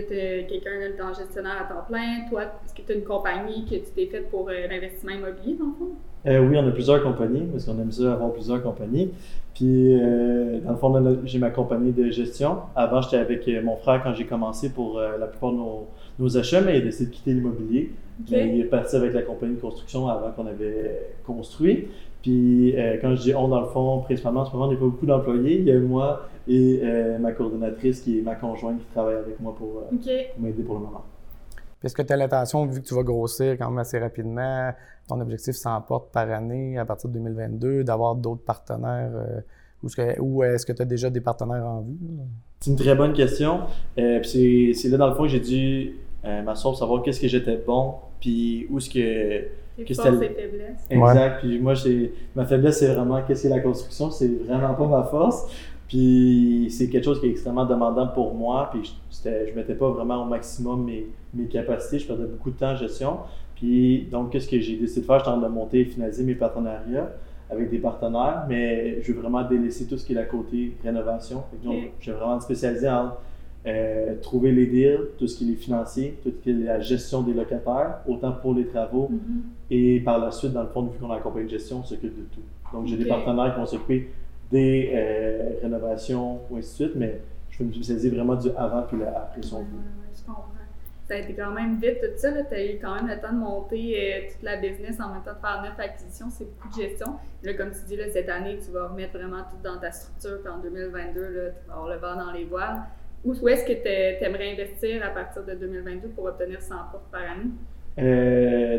quelqu'un 0.49 0.91
dans 0.99 1.13
gestionnaire 1.13 1.63
à 1.63 1.73
temps 1.73 1.85
plein, 1.87 2.29
toi, 2.29 2.45
est-ce 2.45 2.75
que 2.75 2.83
tu 2.83 2.93
as 2.93 2.95
une 2.95 3.05
compagnie 3.05 3.65
que 3.65 3.75
tu 3.77 3.91
t'es 3.95 4.07
faite 4.07 4.31
pour 4.31 4.49
euh, 4.49 4.67
l'investissement 4.69 5.13
immobilier, 5.13 5.57
dans 5.57 5.67
le 5.67 5.73
fond? 5.73 5.91
Euh, 6.27 6.47
oui, 6.47 6.57
on 6.59 6.67
a 6.69 6.71
plusieurs 6.71 7.03
compagnies, 7.03 7.47
parce 7.51 7.65
qu'on 7.65 7.79
aime 7.81 7.93
ça 7.93 8.13
avoir 8.13 8.33
plusieurs 8.33 8.63
compagnies. 8.63 9.11
Puis, 9.55 9.95
euh, 9.95 10.61
dans 10.61 10.71
le 10.71 10.77
fond, 10.77 11.19
j'ai 11.25 11.39
ma 11.39 11.51
compagnie 11.51 11.93
de 11.93 12.11
gestion. 12.11 12.61
Avant, 12.75 13.03
j'étais 13.03 13.19
avec 13.19 13.47
euh, 13.49 13.63
mon 13.63 13.77
frère 13.77 14.03
quand 14.03 14.15
j'ai 14.15 14.25
commencé 14.25 14.71
pour 14.71 14.99
euh, 14.99 15.19
la 15.19 15.27
plupart 15.27 15.53
de 15.53 15.57
nos, 15.57 15.87
nos, 16.19 16.39
achats, 16.39 16.61
mais 16.61 16.79
il 16.79 16.83
a 16.83 16.85
décidé 16.85 17.11
de 17.11 17.15
quitter 17.15 17.33
l'immobilier. 17.35 17.91
Mais 18.31 18.55
il 18.55 18.61
est 18.61 18.65
parti 18.65 18.97
avec 18.97 19.13
la 19.13 19.23
compagnie 19.23 19.57
de 19.57 19.61
construction 19.61 20.09
avant 20.09 20.31
qu'on 20.31 20.47
avait 20.47 21.09
construit. 21.27 21.89
Puis, 22.23 22.75
quand 23.01 23.15
je 23.17 23.23
dis 23.23 23.35
on, 23.35 23.49
dans 23.49 23.61
le 23.61 23.67
fond, 23.67 24.01
principalement, 24.01 24.41
en 24.41 24.45
ce 24.45 24.53
moment, 24.53 24.67
on 24.67 24.71
n'est 24.71 24.77
pas 24.77 24.85
beaucoup 24.85 25.07
d'employés. 25.07 25.59
Il 25.59 25.65
y 25.65 25.73
a 25.73 25.79
moi 25.79 26.29
et 26.47 26.83
ma 27.19 27.33
coordonnatrice 27.33 28.03
qui 28.03 28.19
est 28.19 28.23
ma 28.23 28.35
conjointe 28.35 28.79
qui 28.79 28.87
travaille 28.93 29.17
avec 29.17 29.41
moi 29.41 29.55
pour, 29.57 29.85
pour 29.89 30.43
m'aider 30.43 30.63
pour 30.63 30.75
le 30.75 30.81
moment. 30.81 31.05
Est-ce 31.83 31.95
que 31.95 32.03
tu 32.03 32.13
as 32.13 32.17
l'intention, 32.17 32.67
vu 32.67 32.83
que 32.83 32.87
tu 32.87 32.95
vas 32.95 33.03
grossir 33.03 33.57
quand 33.59 33.71
même 33.71 33.79
assez 33.79 33.99
rapidement, 33.99 34.73
ton 35.09 35.21
objectif 35.21 35.55
s'emporte 35.55 36.13
par 36.13 36.31
année 36.31 36.79
à 36.79 36.85
partir 36.85 37.09
de 37.09 37.15
2022, 37.15 37.85
d'avoir 37.85 38.15
d'autres 38.15 38.45
partenaires 38.45 39.11
euh, 39.15 39.41
ou 40.21 40.43
est-ce 40.45 40.67
que 40.67 40.73
tu 40.73 40.83
as 40.83 40.85
déjà 40.85 41.09
des 41.09 41.21
partenaires 41.21 41.65
en 41.65 41.81
vue? 41.81 41.97
C'est 42.61 42.71
une 42.71 42.77
très 42.77 42.95
bonne 42.95 43.15
question. 43.15 43.61
Euh, 43.99 44.23
c'est 44.23 44.89
là, 44.89 44.99
dans 44.99 45.09
le 45.09 45.15
fond, 45.15 45.23
que 45.23 45.29
j'ai 45.29 45.41
dû 45.41 45.95
euh, 46.25 46.43
m'asseoir 46.43 46.73
pour 46.73 46.79
savoir 46.79 47.03
qu'est-ce 47.03 47.21
que 47.21 47.29
j'étais 47.29 47.57
bon, 47.57 47.95
puis 48.21 48.67
où 48.71 48.79
est-ce 48.79 48.91
que. 48.91 49.49
Forces 49.95 50.21
et 50.21 50.29
faiblesses. 50.29 50.87
Exact. 50.91 51.39
Puis 51.41 51.59
moi, 51.59 51.73
ma 52.37 52.45
faiblesse, 52.45 52.81
c'est 52.81 52.93
vraiment 52.93 53.23
qu'est-ce 53.23 53.45
que 53.45 53.49
la 53.49 53.61
construction. 53.61 54.11
C'est 54.11 54.29
vraiment 54.29 54.75
pas 54.75 54.87
ma 54.87 55.05
force. 55.05 55.47
Puis 55.91 56.69
c'est 56.71 56.89
quelque 56.89 57.05
chose 57.05 57.19
qui 57.19 57.27
est 57.27 57.31
extrêmement 57.31 57.67
demandant 57.67 58.07
pour 58.07 58.33
moi. 58.33 58.71
Puis 58.73 58.95
je 59.11 59.29
ne 59.29 59.57
mettais 59.57 59.75
pas 59.75 59.91
vraiment 59.91 60.23
au 60.23 60.25
maximum 60.25 60.85
mes, 60.85 61.09
mes, 61.35 61.47
capacités. 61.47 61.99
Je 61.99 62.07
perdais 62.07 62.27
beaucoup 62.27 62.53
de 62.53 62.57
temps 62.57 62.71
en 62.71 62.77
gestion. 62.77 63.19
Puis 63.57 64.07
donc, 64.09 64.31
qu'est-ce 64.31 64.49
que 64.49 64.61
j'ai 64.61 64.77
décidé 64.77 65.01
de 65.01 65.07
faire? 65.07 65.17
En 65.17 65.23
train 65.23 65.39
de 65.39 65.49
monter 65.49 65.81
et 65.81 65.85
finaliser 65.85 66.23
mes 66.23 66.37
partenariats 66.37 67.11
avec 67.51 67.71
des 67.71 67.79
partenaires, 67.79 68.45
mais 68.49 69.03
je 69.03 69.13
veux 69.13 69.21
vraiment 69.21 69.43
délaisser 69.43 69.89
tout 69.89 69.99
ce 69.99 70.07
qui 70.07 70.13
est 70.13 70.15
la 70.15 70.27
côté 70.27 70.77
rénovation. 70.85 71.43
Donc, 71.65 71.91
je 71.99 72.13
vais 72.13 72.17
vraiment 72.17 72.37
me 72.37 72.41
spécialiser 72.41 72.89
en 72.89 73.11
euh, 73.67 74.15
trouver 74.23 74.53
les 74.53 74.67
deals, 74.67 75.09
tout 75.19 75.27
ce 75.27 75.37
qui 75.37 75.45
est 75.45 75.49
les 75.49 75.57
financiers, 75.57 76.17
tout 76.23 76.31
ce 76.31 76.45
qui 76.45 76.51
est 76.51 76.65
la 76.65 76.79
gestion 76.79 77.23
des 77.23 77.35
locataires, 77.35 77.99
autant 78.07 78.31
pour 78.31 78.55
les 78.55 78.67
travaux 78.67 79.11
mm-hmm. 79.13 79.73
et 79.73 80.01
par 80.01 80.21
la 80.21 80.31
suite, 80.31 80.53
dans 80.53 80.63
le 80.63 80.69
fond, 80.69 80.83
vu 80.83 80.97
qu'on 81.01 81.11
a 81.11 81.19
de 81.19 81.49
gestion, 81.49 81.81
on 81.81 81.85
s'occupe 81.85 82.17
de 82.17 82.27
tout. 82.33 82.41
Donc, 82.73 82.87
j'ai 82.87 82.97
des 82.97 83.07
partenaires 83.07 83.53
qui 83.53 83.59
vont 83.59 83.67
s'occuper 83.67 84.11
des 84.51 84.91
euh, 84.95 85.61
rénovations 85.63 86.41
ou 86.51 86.57
ainsi 86.57 86.71
de 86.71 86.89
suite, 86.89 86.97
mais 86.97 87.21
je 87.51 87.59
veux 87.59 87.67
me 87.67 87.73
spécialiser 87.73 88.11
vraiment 88.11 88.35
du 88.35 88.49
avant 88.57 88.83
puis 88.83 88.99
après 89.05 89.43
son. 89.43 89.65
Ça 91.07 91.17
a 91.17 91.19
été 91.19 91.35
quand 91.35 91.51
même 91.51 91.81
vite 91.81 92.01
tout 92.01 92.17
ça. 92.17 92.31
Tu 92.31 92.55
as 92.55 92.65
eu 92.65 92.79
quand 92.81 92.95
même 92.95 93.09
le 93.09 93.21
temps 93.21 93.33
de 93.33 93.39
monter 93.39 93.97
euh, 93.97 94.31
toute 94.31 94.43
la 94.45 94.57
business 94.59 95.01
en 95.01 95.13
même 95.13 95.23
temps 95.25 95.33
de 95.33 95.41
faire 95.41 95.61
neuf 95.63 95.79
acquisitions. 95.79 96.27
C'est 96.31 96.45
beaucoup 96.45 96.69
de 96.69 96.83
gestion. 96.83 97.17
Là, 97.43 97.55
comme 97.55 97.73
tu 97.73 97.81
dis, 97.89 97.97
là, 97.97 98.05
cette 98.13 98.29
année, 98.29 98.61
tu 98.65 98.71
vas 98.71 98.87
remettre 98.87 99.19
vraiment 99.19 99.43
tout 99.43 99.57
dans 99.65 99.79
ta 99.81 99.91
structure. 99.91 100.41
Puis 100.41 100.49
en 100.49 100.59
2022, 100.59 101.21
là, 101.21 101.51
tu 101.51 101.67
vas 101.67 101.75
avoir 101.75 101.89
le 101.89 101.97
vent 101.97 102.15
dans 102.15 102.31
les 102.31 102.45
voiles. 102.45 102.83
Où, 103.25 103.35
où 103.35 103.49
est-ce 103.49 103.65
que 103.65 103.73
tu 103.73 104.25
aimerais 104.25 104.53
investir 104.53 105.05
à 105.05 105.11
partir 105.11 105.45
de 105.45 105.55
2022 105.55 106.11
pour 106.11 106.27
obtenir 106.27 106.63
100 106.63 106.75
portes 106.93 107.11
par 107.11 107.23
année? 107.23 107.51
Euh, 108.01 108.79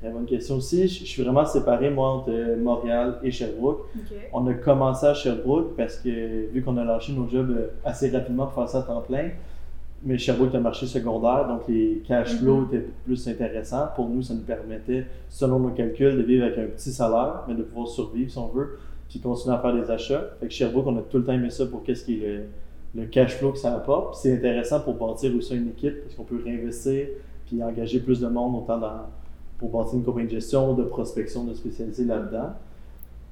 très, 0.00 0.10
bonne 0.10 0.26
question 0.26 0.56
aussi. 0.56 0.88
Je, 0.88 1.04
suis 1.04 1.22
vraiment 1.22 1.44
séparé, 1.44 1.90
moi, 1.90 2.08
entre 2.08 2.56
Montréal 2.58 3.18
et 3.22 3.30
Sherbrooke. 3.30 3.86
On 4.32 4.46
a 4.46 4.54
commencé 4.54 5.06
à 5.06 5.14
Sherbrooke 5.14 5.76
parce 5.76 5.96
que, 5.96 6.50
vu 6.52 6.62
qu'on 6.62 6.76
a 6.76 6.84
lâché 6.84 7.12
nos 7.12 7.28
jobs 7.28 7.50
euh, 7.50 7.68
assez 7.84 8.10
rapidement 8.10 8.46
pour 8.46 8.54
faire 8.54 8.68
ça 8.68 8.78
à 8.78 8.82
temps 8.82 9.00
plein, 9.00 9.30
mais 10.02 10.16
Sherbrooke 10.16 10.54
est 10.54 10.56
un 10.56 10.60
marché 10.60 10.86
secondaire, 10.86 11.46
donc 11.46 11.62
les 11.68 12.02
cash 12.06 12.36
flows 12.36 12.62
mm-hmm. 12.62 12.74
étaient 12.74 12.86
plus 13.04 13.28
intéressants. 13.28 13.88
Pour 13.94 14.08
nous, 14.08 14.22
ça 14.22 14.34
nous 14.34 14.40
permettait, 14.40 15.06
selon 15.28 15.58
nos 15.58 15.70
calculs, 15.70 16.16
de 16.16 16.22
vivre 16.22 16.44
avec 16.44 16.58
un 16.58 16.66
petit 16.66 16.92
salaire, 16.92 17.42
mais 17.48 17.54
de 17.54 17.62
pouvoir 17.62 17.88
survivre 17.88 18.30
si 18.30 18.38
on 18.38 18.48
veut, 18.48 18.78
puis 19.08 19.20
continuer 19.20 19.56
à 19.56 19.58
faire 19.58 19.74
des 19.74 19.90
achats. 19.90 20.24
Fait 20.38 20.46
que 20.46 20.52
Sherbrooke, 20.52 20.86
on 20.86 20.96
a 20.96 21.02
tout 21.02 21.18
le 21.18 21.24
temps 21.24 21.32
aimé 21.32 21.50
ça 21.50 21.66
pour 21.66 21.82
qu'est-ce 21.82 22.04
qui 22.04 22.24
est 22.24 22.46
le, 22.94 23.04
cash 23.06 23.36
flow 23.36 23.52
que 23.52 23.58
ça 23.58 23.74
apporte. 23.74 24.14
C'est 24.14 24.32
intéressant 24.32 24.80
pour 24.80 24.94
bâtir 24.94 25.34
aussi 25.36 25.56
une 25.56 25.68
équipe 25.68 26.02
parce 26.02 26.14
qu'on 26.14 26.24
peut 26.24 26.40
réinvestir 26.42 27.08
puis 27.50 27.62
engager 27.62 28.00
plus 28.00 28.20
de 28.20 28.28
monde, 28.28 28.62
autant 28.62 28.78
dans, 28.78 29.06
pour 29.58 29.70
bâtir 29.70 29.94
une 29.98 30.04
compagnie 30.04 30.26
de 30.26 30.32
gestion, 30.32 30.74
de 30.74 30.84
prospection, 30.84 31.44
de 31.44 31.54
spécialiser 31.54 32.04
là-dedans. 32.04 32.50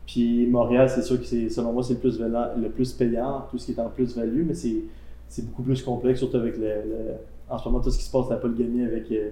Puis 0.07 0.47
Montréal, 0.47 0.89
c'est 0.91 1.03
sûr 1.03 1.19
que 1.21 1.27
c'est, 1.27 1.49
selon 1.51 1.73
moi, 1.73 1.83
c'est 1.83 1.95
le 1.95 2.01
plus, 2.01 2.19
le 2.21 2.69
plus 2.71 2.93
payant, 2.95 3.47
tout 3.51 3.59
ce 3.59 3.67
qui 3.67 3.73
est 3.73 3.81
en 3.81 3.89
plus-value, 3.91 4.45
mais 4.47 4.55
c'est, 4.55 4.83
beaucoup 5.43 5.63
plus 5.63 5.83
complexe, 5.83 6.19
surtout 6.21 6.39
avec 6.39 6.57
le, 6.57 7.15
en 7.49 7.59
ce 7.59 7.69
moment, 7.69 7.81
tout 7.81 7.91
ce 7.91 7.99
qui 7.99 8.05
se 8.05 8.11
passe 8.11 8.27
à 8.31 8.35
la 8.35 8.37
polygamie 8.41 8.85
avec 8.85 9.11
euh, 9.13 9.31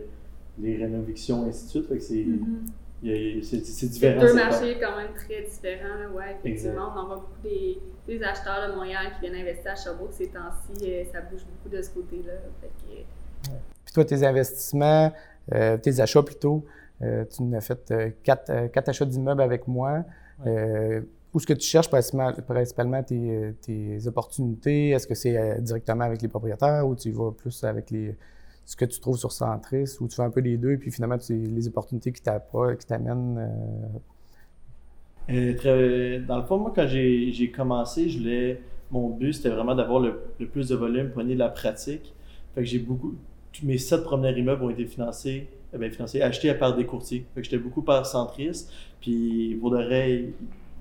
les 0.61 0.77
rénovations, 0.77 1.45
et 1.47 1.49
ainsi 1.49 1.65
de 1.65 1.71
suite. 1.71 1.89
Fait 1.89 1.97
que 1.97 2.03
c'est, 2.03 2.25
a- 2.25 3.43
c'est, 3.43 3.65
c'est 3.65 3.65
C'est 3.65 3.87
différent. 3.89 4.21
deux 4.21 4.35
marchés 4.35 4.77
quand 4.81 4.97
même 4.97 5.13
très 5.15 5.43
différents. 5.43 5.99
là, 5.99 6.09
Ouais, 6.15 6.37
effectivement, 6.45 6.89
Exact. 6.89 6.93
on 6.95 7.01
en 7.01 7.07
voit 7.07 7.17
beaucoup 7.17 7.43
des, 7.43 7.79
des 8.07 8.23
acheteurs 8.23 8.69
de 8.71 8.75
Montréal 8.75 9.07
qui 9.15 9.29
viennent 9.29 9.41
investir 9.43 9.73
à 9.73 9.75
Sherbrooke 9.77 10.13
ces 10.13 10.29
temps-ci. 10.29 10.85
euh, 10.91 11.05
ça 11.11 11.21
bouge 11.23 11.41
beaucoup 11.45 11.75
de 11.75 11.81
ce 11.83 11.91
côté-là. 11.91 12.33
Fait 12.61 12.69
que, 12.69 13.51
Puis 13.51 13.53
toi, 13.97 14.05
tes 14.05 14.25
investissements, 14.25 15.11
euh, 15.55 15.79
tes 15.79 16.01
achats 16.01 16.23
plutôt, 16.23 16.65
euh, 17.03 17.25
tu 17.25 17.43
nous 17.43 17.57
as 17.57 17.61
fait 17.63 17.91
euh, 17.91 18.11
quatre, 18.23 18.67
quatre 18.69 18.89
achats 18.91 19.07
d'immeubles 19.07 19.41
avec 19.43 19.67
moi. 19.67 20.05
Euh, 20.47 21.01
où 21.33 21.39
est-ce 21.39 21.47
que 21.47 21.55
tu 21.55 21.67
cherches 21.67 21.89
principalement, 21.89 22.33
principalement 22.47 23.03
tes, 23.03 23.55
tes 23.63 24.07
opportunités? 24.07 24.91
Est-ce 24.91 25.07
que 25.07 25.15
c'est 25.15 25.61
directement 25.61 26.05
avec 26.05 26.21
les 26.23 26.29
propriétaires 26.29 26.87
ou 26.87 26.95
tu 26.95 27.09
y 27.09 27.13
vas 27.13 27.33
plus 27.33 27.65
avec 27.65 27.91
les, 27.91 28.15
ce 28.67 28.77
que 28.77 28.85
tu 28.85 29.01
trouves 29.01 29.19
sur 29.19 29.33
Centris 29.33 29.97
ou 30.01 30.09
tu 30.09 30.17
fais 30.17 30.23
un 30.23 30.31
peu 30.31 30.41
les 30.41 30.57
deux 30.57 30.77
puis 30.77 30.91
finalement 30.91 31.19
tu, 31.19 31.35
les 31.35 31.69
opportunités 31.69 32.13
qui 32.13 32.23
t'amènent? 32.23 33.51
euh, 35.31 35.55
très- 35.57 36.21
dans 36.21 36.39
le 36.39 36.45
fond, 36.45 36.59
moi, 36.59 36.73
quand 36.75 36.87
j'ai 36.87 37.51
commencé, 37.55 38.09
je 38.09 38.57
mon 38.91 39.11
but, 39.11 39.33
c'était 39.33 39.51
vraiment 39.51 39.75
d'avoir 39.75 40.01
le, 40.01 40.21
le 40.39 40.47
plus 40.47 40.69
de 40.69 40.77
volume, 40.77 41.11
pogner 41.11 41.35
de 41.35 41.41
la 41.41 41.49
pratique. 41.49 42.15
Fait 42.55 42.61
que 42.63 42.67
j'ai 42.67 42.79
beaucoup, 42.79 43.15
mes 43.63 43.79
sept 43.79 44.03
premiers 44.05 44.37
immeubles 44.39 44.63
ont 44.65 44.71
été 44.71 44.87
financés, 44.87 45.49
eh 45.75 45.79
bien, 45.79 45.91
financés, 45.91 46.23
achetés 46.23 46.53
par 46.55 46.75
des 46.77 46.87
courtiers. 46.87 47.27
Fait 47.35 47.41
que 47.41 47.45
j'étais 47.45 47.59
beaucoup 47.59 47.83
par 47.83 48.07
centris. 48.07 48.67
Puis, 49.01 49.57
pour 49.61 49.71
de 49.71 49.77
vrai, 49.77 50.25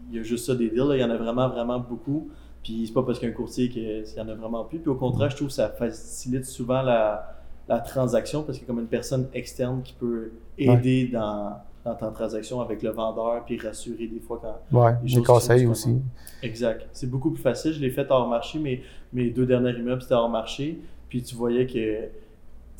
il 0.10 0.16
y 0.16 0.20
a 0.20 0.24
juste 0.24 0.46
ça 0.46 0.56
des 0.56 0.70
deals, 0.70 0.88
là. 0.88 0.96
il 0.96 1.02
y 1.02 1.04
en 1.04 1.10
a 1.10 1.18
vraiment, 1.18 1.50
vraiment 1.50 1.80
beaucoup. 1.80 2.30
Puis, 2.64 2.88
c'est 2.88 2.94
pas 2.94 3.04
parce 3.04 3.20
qu'un 3.20 3.32
courtier 3.32 3.70
qu'il 3.70 4.04
y 4.16 4.20
en 4.20 4.28
a 4.28 4.34
vraiment 4.34 4.64
plus. 4.64 4.80
Puis, 4.80 4.90
au 4.90 4.96
contraire, 4.96 5.30
je 5.30 5.36
trouve 5.36 5.48
que 5.48 5.54
ça 5.54 5.70
facilite 5.70 6.46
souvent 6.46 6.82
la, 6.82 7.36
la 7.68 7.80
transaction 7.80 8.44
parce 8.44 8.58
qu'il 8.58 8.68
y 8.68 8.70
a 8.70 8.74
comme 8.74 8.82
une 8.82 8.88
personne 8.88 9.28
externe 9.34 9.82
qui 9.84 9.94
peut 9.94 10.32
aider 10.58 11.08
dans, 11.08 11.54
dans 11.86 11.96
ta 11.96 12.08
transaction 12.08 12.62
avec 12.62 12.82
le 12.82 12.90
vendeur 12.90 13.44
puis 13.46 13.58
rassurer 13.60 14.08
des 14.08 14.20
fois 14.20 14.42
quand, 14.42 14.80
ouais, 14.80 14.94
Les 15.04 15.16
sont 15.16 15.24
conseils 15.24 15.66
aussi. 15.68 15.96
Exact. 16.42 16.88
C'est 16.94 17.10
beaucoup 17.10 17.32
plus 17.32 17.42
facile. 17.42 17.74
Je 17.74 17.80
l'ai 17.80 17.92
fait 17.92 18.10
hors 18.10 18.28
marché, 18.28 18.60
mais 18.60 18.82
mes 19.14 19.30
deux 19.30 19.46
derniers 19.46 19.78
immeubles, 19.78 20.02
c'était 20.02 20.16
hors 20.16 20.30
marché. 20.30 20.80
Puis 21.10 21.22
tu 21.22 21.36
voyais 21.36 21.68
que, 21.68 22.10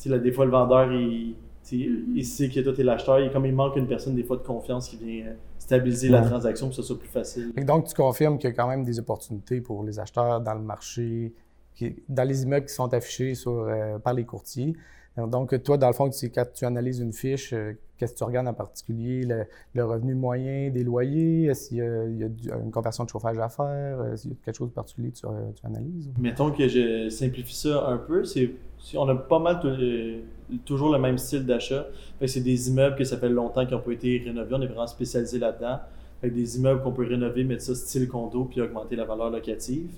là, 0.06 0.18
des 0.18 0.32
fois, 0.32 0.44
le 0.44 0.50
vendeur, 0.50 0.92
il, 0.92 1.34
tu 1.64 2.04
il 2.14 2.24
sait 2.24 2.48
que 2.48 2.60
toi, 2.60 2.72
t'es 2.72 2.82
l'acheteur. 2.84 3.18
Il, 3.20 3.30
comme 3.30 3.46
il 3.46 3.54
manque 3.54 3.76
une 3.76 3.86
personne, 3.88 4.14
des 4.14 4.22
fois, 4.24 4.36
de 4.36 4.42
confiance 4.42 4.88
qui 4.88 4.96
vient 4.96 5.26
euh, 5.26 5.32
stabiliser 5.58 6.08
la 6.08 6.22
transaction 6.22 6.66
pour 6.66 6.76
que 6.76 6.82
ce 6.82 6.86
soit 6.86 6.98
plus 6.98 7.08
facile. 7.08 7.52
Donc, 7.64 7.86
tu 7.88 7.94
confirmes 7.94 8.38
qu'il 8.38 8.50
y 8.50 8.52
a 8.52 8.56
quand 8.56 8.68
même 8.68 8.84
des 8.84 8.98
opportunités 8.98 9.60
pour 9.60 9.82
les 9.82 9.98
acheteurs 9.98 10.40
dans 10.40 10.54
le 10.54 10.60
marché, 10.62 11.32
qui- 11.74 11.96
dans 12.08 12.26
les 12.28 12.42
immeubles 12.44 12.66
qui 12.66 12.74
sont 12.74 12.92
affichés 12.94 13.34
sur, 13.34 13.52
euh, 13.52 13.98
par 13.98 14.14
les 14.14 14.24
courtiers. 14.24 14.74
Donc, 15.16 15.60
toi, 15.62 15.78
dans 15.78 15.86
le 15.86 15.94
fond, 15.94 16.10
tu, 16.10 16.28
quand 16.28 16.44
tu 16.52 16.66
analyses 16.66 17.00
une 17.00 17.14
fiche, 17.14 17.54
euh, 17.54 17.72
qu'est-ce 17.96 18.12
que 18.12 18.18
tu 18.18 18.24
regardes 18.24 18.48
en 18.48 18.52
particulier? 18.52 19.22
Le, 19.24 19.44
le 19.74 19.84
revenu 19.86 20.14
moyen 20.14 20.68
des 20.70 20.84
loyers? 20.84 21.44
Est-ce 21.46 21.68
qu'il 21.70 21.78
y 21.78 22.22
a, 22.24 22.28
du- 22.28 22.50
une 22.50 22.70
conversion 22.70 23.04
de 23.04 23.08
chauffage 23.08 23.38
à 23.38 23.48
faire? 23.48 24.04
Est-ce 24.12 24.22
qu'il 24.22 24.32
y 24.32 24.34
a 24.34 24.36
quelque 24.44 24.54
chose 24.56 24.68
de 24.68 24.74
particulier 24.74 25.10
que 25.12 25.16
tu, 25.16 25.26
euh, 25.26 25.50
tu 25.58 25.64
analyses? 25.66 26.10
Mettons 26.20 26.50
que 26.52 26.68
je 26.68 27.08
simplifie 27.08 27.56
ça 27.56 27.86
un 27.88 27.96
peu, 27.96 28.24
c'est 28.24 28.50
on 28.94 29.08
a 29.08 29.14
pas 29.14 29.38
mal 29.38 29.60
euh, 29.64 30.20
toujours 30.64 30.92
le 30.92 30.98
même 30.98 31.18
style 31.18 31.44
d'achat. 31.44 31.86
C'est 32.24 32.40
des 32.40 32.70
immeubles 32.70 32.96
que 32.96 33.04
ça 33.04 33.16
fait 33.16 33.28
longtemps 33.28 33.66
qui 33.66 33.72
n'ont 33.72 33.80
pas 33.80 33.92
été 33.92 34.22
rénovés. 34.24 34.54
On 34.54 34.62
est 34.62 34.66
vraiment 34.66 34.86
spécialisé 34.86 35.38
là-dedans. 35.38 35.78
Des 36.22 36.58
immeubles 36.58 36.82
qu'on 36.82 36.92
peut 36.92 37.06
rénover, 37.06 37.44
mettre 37.44 37.62
ça 37.62 37.74
style 37.74 38.08
condo, 38.08 38.44
puis 38.44 38.60
augmenter 38.60 38.96
la 38.96 39.04
valeur 39.04 39.30
locative. 39.30 39.90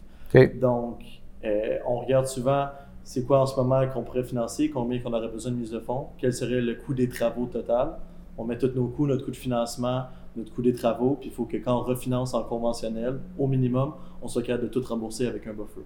Donc, 0.61 1.01
euh, 1.45 1.79
on 1.87 2.01
regarde 2.01 2.27
souvent 2.27 2.67
c'est 3.09 3.25
quoi 3.25 3.41
en 3.41 3.47
ce 3.47 3.57
moment 3.57 3.87
qu'on 3.89 4.03
pourrait 4.03 4.23
financer, 4.23 4.69
combien 4.69 4.99
qu'on 4.99 5.15
aurait 5.15 5.29
besoin 5.29 5.53
de 5.53 5.57
mise 5.57 5.71
de 5.71 5.79
fonds, 5.79 6.09
quel 6.19 6.35
serait 6.35 6.61
le 6.61 6.75
coût 6.75 6.93
des 6.93 7.09
travaux 7.09 7.47
total. 7.47 7.93
On 8.37 8.45
met 8.45 8.59
tous 8.59 8.71
nos 8.75 8.89
coûts, 8.89 9.07
notre 9.07 9.25
coût 9.25 9.31
de 9.31 9.37
financement, 9.37 10.03
notre 10.37 10.53
coût 10.53 10.61
des 10.61 10.75
travaux, 10.75 11.17
puis 11.19 11.31
il 11.31 11.33
faut 11.33 11.47
que 11.47 11.57
quand 11.57 11.75
on 11.75 11.85
refinance 11.85 12.35
en 12.35 12.43
conventionnel, 12.43 13.19
au 13.39 13.47
minimum, 13.47 13.95
on 14.21 14.29
soit 14.29 14.43
capable 14.43 14.65
de 14.65 14.69
tout 14.69 14.83
rembourser 14.87 15.27
avec 15.27 15.47
un 15.47 15.55
buffer. 15.55 15.81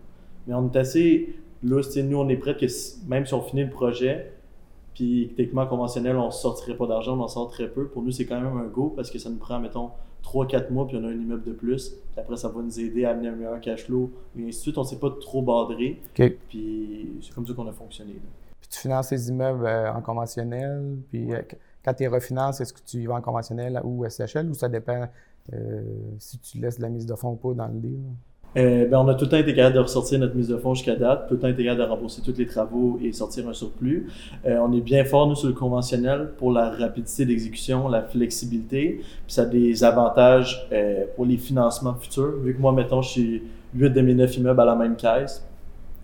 Mais 0.48 0.54
on 0.54 0.68
est 0.68 0.76
assez 0.76 1.32
sais, 1.82 2.02
nous 2.02 2.18
on 2.18 2.28
est 2.28 2.36
prêt 2.36 2.56
que 2.56 2.66
même 3.06 3.26
si 3.26 3.34
on 3.34 3.42
finit 3.42 3.64
le 3.64 3.70
projet, 3.70 4.32
puis 4.94 5.32
techniquement 5.36 5.66
conventionnel, 5.66 6.16
on 6.16 6.26
ne 6.26 6.30
sortirait 6.30 6.76
pas 6.76 6.86
d'argent, 6.86 7.16
on 7.18 7.22
en 7.22 7.28
sort 7.28 7.48
très 7.50 7.68
peu. 7.68 7.86
Pour 7.88 8.02
nous, 8.02 8.10
c'est 8.10 8.26
quand 8.26 8.40
même 8.40 8.56
un 8.58 8.66
go 8.68 8.92
parce 8.94 9.10
que 9.10 9.18
ça 9.18 9.30
nous 9.30 9.36
prend, 9.36 9.58
mettons, 9.58 9.90
3-4 10.24 10.70
mois, 10.70 10.86
puis 10.86 10.96
on 10.96 11.04
a 11.04 11.08
un 11.08 11.12
immeuble 11.12 11.44
de 11.44 11.52
plus. 11.52 11.90
Puis 11.90 12.20
après, 12.20 12.36
ça 12.36 12.48
va 12.48 12.60
nous 12.62 12.78
aider 12.78 13.04
à 13.04 13.10
amener 13.10 13.28
un 13.28 13.34
meilleur 13.36 13.60
cash 13.60 13.84
flow, 13.86 14.10
et 14.38 14.42
ainsi 14.42 14.58
de 14.58 14.62
suite. 14.62 14.78
On 14.78 14.82
ne 14.82 14.86
s'est 14.86 14.98
pas 14.98 15.10
trop 15.20 15.40
badré. 15.42 16.00
OK. 16.18 16.32
Puis 16.48 17.08
c'est 17.22 17.34
comme 17.34 17.46
ça 17.46 17.54
qu'on 17.54 17.66
a 17.66 17.72
fonctionné. 17.72 18.12
là. 18.14 18.20
Puis 18.60 18.68
tu 18.70 18.78
finances 18.80 19.10
les 19.10 19.28
immeubles 19.30 19.66
euh, 19.66 19.92
en 19.92 20.00
conventionnel, 20.02 20.98
puis 21.10 21.32
euh, 21.32 21.40
qu- 21.42 21.56
quand 21.84 21.94
tu 21.94 22.06
refinances, 22.06 22.60
est-ce 22.60 22.72
que 22.72 22.80
tu 22.84 22.98
y 22.98 23.06
vas 23.06 23.14
en 23.14 23.20
conventionnel 23.22 23.80
ou 23.82 24.04
SHL 24.08 24.48
ou 24.50 24.54
ça 24.54 24.68
dépend 24.68 25.08
euh, 25.52 25.82
si 26.18 26.38
tu 26.38 26.58
laisses 26.58 26.76
de 26.76 26.82
la 26.82 26.88
mise 26.90 27.06
de 27.06 27.14
fonds 27.16 27.30
ou 27.32 27.36
pas 27.36 27.54
dans 27.54 27.66
le 27.66 27.80
deal? 27.80 27.98
Euh, 28.56 28.86
ben, 28.86 28.98
on 28.98 29.08
a 29.08 29.14
tout 29.14 29.24
le 29.24 29.30
temps 29.30 29.38
été 29.38 29.54
capable 29.54 29.76
de 29.76 29.80
ressortir 29.80 30.18
notre 30.18 30.34
mise 30.34 30.48
de 30.48 30.56
fonds 30.56 30.74
jusqu'à 30.74 30.94
date, 30.94 31.26
tout 31.28 31.34
le 31.34 31.40
temps 31.40 31.48
été 31.48 31.64
capable 31.64 31.80
de 31.80 31.86
rembourser 31.86 32.20
tous 32.22 32.36
les 32.36 32.46
travaux 32.46 32.98
et 33.02 33.12
sortir 33.12 33.48
un 33.48 33.54
surplus. 33.54 34.08
Euh, 34.44 34.58
on 34.62 34.72
est 34.72 34.80
bien 34.80 35.04
fort, 35.04 35.26
nous, 35.26 35.34
sur 35.34 35.48
le 35.48 35.54
conventionnel 35.54 36.32
pour 36.36 36.52
la 36.52 36.70
rapidité 36.70 37.24
d'exécution, 37.24 37.88
la 37.88 38.02
flexibilité. 38.02 39.00
Puis 39.00 39.34
ça 39.34 39.42
a 39.42 39.46
des 39.46 39.84
avantages 39.84 40.68
euh, 40.72 41.04
pour 41.16 41.24
les 41.24 41.38
financements 41.38 41.94
futurs. 41.94 42.36
Vu 42.42 42.54
que 42.54 42.60
moi, 42.60 42.72
mettons, 42.72 43.00
je 43.00 43.08
suis 43.08 43.42
8 43.74 43.90
de 43.90 44.00
mes 44.02 44.14
9 44.14 44.36
immeubles 44.36 44.60
à 44.60 44.66
la 44.66 44.76
même 44.76 44.96
caisse, 44.96 45.46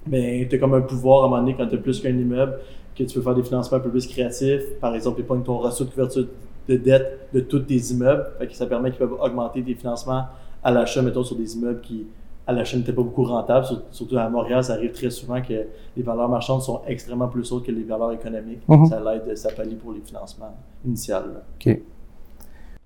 ben, 0.06 0.48
tu 0.48 0.56
as 0.56 0.58
comme 0.58 0.74
un 0.74 0.80
pouvoir 0.80 1.24
à 1.24 1.26
un 1.26 1.28
moment 1.28 1.42
donné 1.42 1.54
quand 1.54 1.66
tu 1.66 1.74
as 1.74 1.78
plus 1.78 2.00
qu'un 2.00 2.16
immeuble, 2.16 2.58
que 2.96 3.04
tu 3.04 3.14
peux 3.14 3.22
faire 3.22 3.34
des 3.34 3.42
financements 3.42 3.76
un 3.76 3.80
peu 3.80 3.90
plus 3.90 4.06
créatifs. 4.06 4.62
Par 4.80 4.94
exemple, 4.94 5.20
épargne 5.20 5.42
ton 5.42 5.58
ratio 5.58 5.84
de 5.84 5.90
couverture 5.90 6.26
de 6.66 6.76
dette 6.76 7.28
de 7.34 7.40
tous 7.40 7.60
tes 7.60 7.76
immeubles. 7.76 8.24
Fait 8.38 8.46
que 8.46 8.54
ça 8.54 8.66
permet 8.66 8.90
qu'ils 8.90 9.00
peuvent 9.00 9.18
augmenter 9.20 9.62
tes 9.62 9.74
financements 9.74 10.24
à 10.62 10.70
l'achat, 10.70 11.02
mettons, 11.02 11.24
sur 11.24 11.36
des 11.36 11.56
immeubles 11.56 11.80
qui, 11.80 12.06
à 12.48 12.52
l'achat, 12.52 12.76
n'étaient 12.78 12.92
pas 12.94 13.02
beaucoup 13.02 13.22
rentables. 13.24 13.66
Sur- 13.66 13.82
Surtout 13.92 14.16
à 14.18 14.28
Montréal, 14.28 14.64
ça 14.64 14.72
arrive 14.72 14.92
très 14.92 15.10
souvent 15.10 15.40
que 15.40 15.66
les 15.96 16.02
valeurs 16.02 16.28
marchandes 16.28 16.62
sont 16.62 16.80
extrêmement 16.86 17.28
plus 17.28 17.52
hautes 17.52 17.64
que 17.64 17.70
les 17.70 17.84
valeurs 17.84 18.10
économiques. 18.12 18.62
Mhm. 18.66 18.86
Ça 18.86 19.00
l'aide, 19.00 19.36
ça 19.36 19.50
pallie 19.52 19.76
pour 19.76 19.92
les 19.92 20.00
financements 20.00 20.56
initiaux. 20.84 21.14
là. 21.14 21.42
OK. 21.54 21.80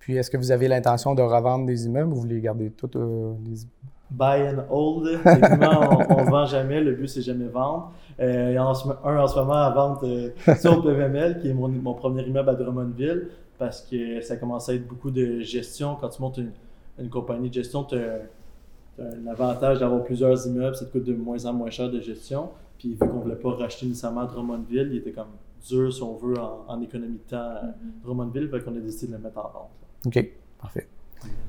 Puis 0.00 0.16
est-ce 0.16 0.30
que 0.30 0.36
vous 0.36 0.50
avez 0.50 0.66
l'intention 0.68 1.14
de 1.14 1.22
revendre 1.22 1.64
des 1.64 1.86
immeubles 1.86 2.10
ou 2.12 2.16
vous 2.16 2.20
voulez 2.22 2.40
garder 2.40 2.70
toutes 2.70 2.96
euh, 2.96 3.32
les 3.48 3.58
Buy 4.10 4.42
and 4.48 4.64
hold. 4.70 5.20
Évidemment, 5.24 6.04
on, 6.10 6.18
on 6.20 6.24
vend 6.24 6.44
jamais. 6.44 6.80
Le 6.82 6.92
but, 6.92 7.06
c'est 7.08 7.22
jamais 7.22 7.46
vendre. 7.46 7.92
Euh, 8.20 8.48
il 8.50 8.54
y 8.54 8.58
en 8.58 8.70
a 8.70 8.98
un 9.04 9.18
en 9.22 9.26
ce 9.26 9.36
moment 9.38 9.54
à 9.54 9.70
vendre 9.70 10.00
euh, 10.04 10.30
sur 10.56 10.82
PVML, 10.82 11.40
qui 11.40 11.48
est 11.48 11.54
mon, 11.54 11.68
mon 11.68 11.94
premier 11.94 12.22
immeuble 12.24 12.50
à 12.50 12.54
Drummondville, 12.54 13.28
parce 13.58 13.80
que 13.80 14.20
ça 14.20 14.36
commence 14.36 14.68
à 14.68 14.74
être 14.74 14.86
beaucoup 14.86 15.10
de 15.10 15.40
gestion. 15.40 15.96
Quand 15.98 16.08
tu 16.10 16.20
montes 16.20 16.36
une, 16.38 16.50
une 16.98 17.08
compagnie 17.08 17.48
de 17.48 17.54
gestion, 17.54 17.84
tu 17.84 17.94
as, 17.94 18.18
un 18.98 19.26
avantage 19.26 19.80
d'avoir 19.80 20.04
plusieurs 20.04 20.46
immeubles. 20.46 20.76
Ça 20.76 20.84
te 20.84 20.92
coûte 20.92 21.04
de 21.04 21.14
moins 21.14 21.44
en 21.46 21.52
moins 21.52 21.70
cher 21.70 21.90
de 21.90 22.00
gestion. 22.00 22.50
Puis, 22.78 22.92
vu 22.94 22.98
qu'on 22.98 23.18
ne 23.18 23.22
voulait 23.22 23.36
pas 23.36 23.50
racheter 23.50 23.86
nécessairement 23.86 24.24
Drummondville, 24.24 24.88
il 24.90 24.98
était 24.98 25.12
comme 25.12 25.30
dur, 25.68 25.92
si 25.92 26.02
on 26.02 26.16
veut, 26.16 26.38
en, 26.38 26.64
en 26.68 26.80
économie 26.80 27.18
de 27.24 27.30
temps 27.30 27.36
à 27.36 27.62
Drummondville. 28.02 28.48
Fait 28.48 28.60
qu'on 28.60 28.76
a 28.76 28.80
décidé 28.80 29.12
de 29.12 29.16
le 29.16 29.22
mettre 29.22 29.38
en 29.38 29.50
vente. 29.50 29.70
OK, 30.06 30.32
parfait. 30.60 30.88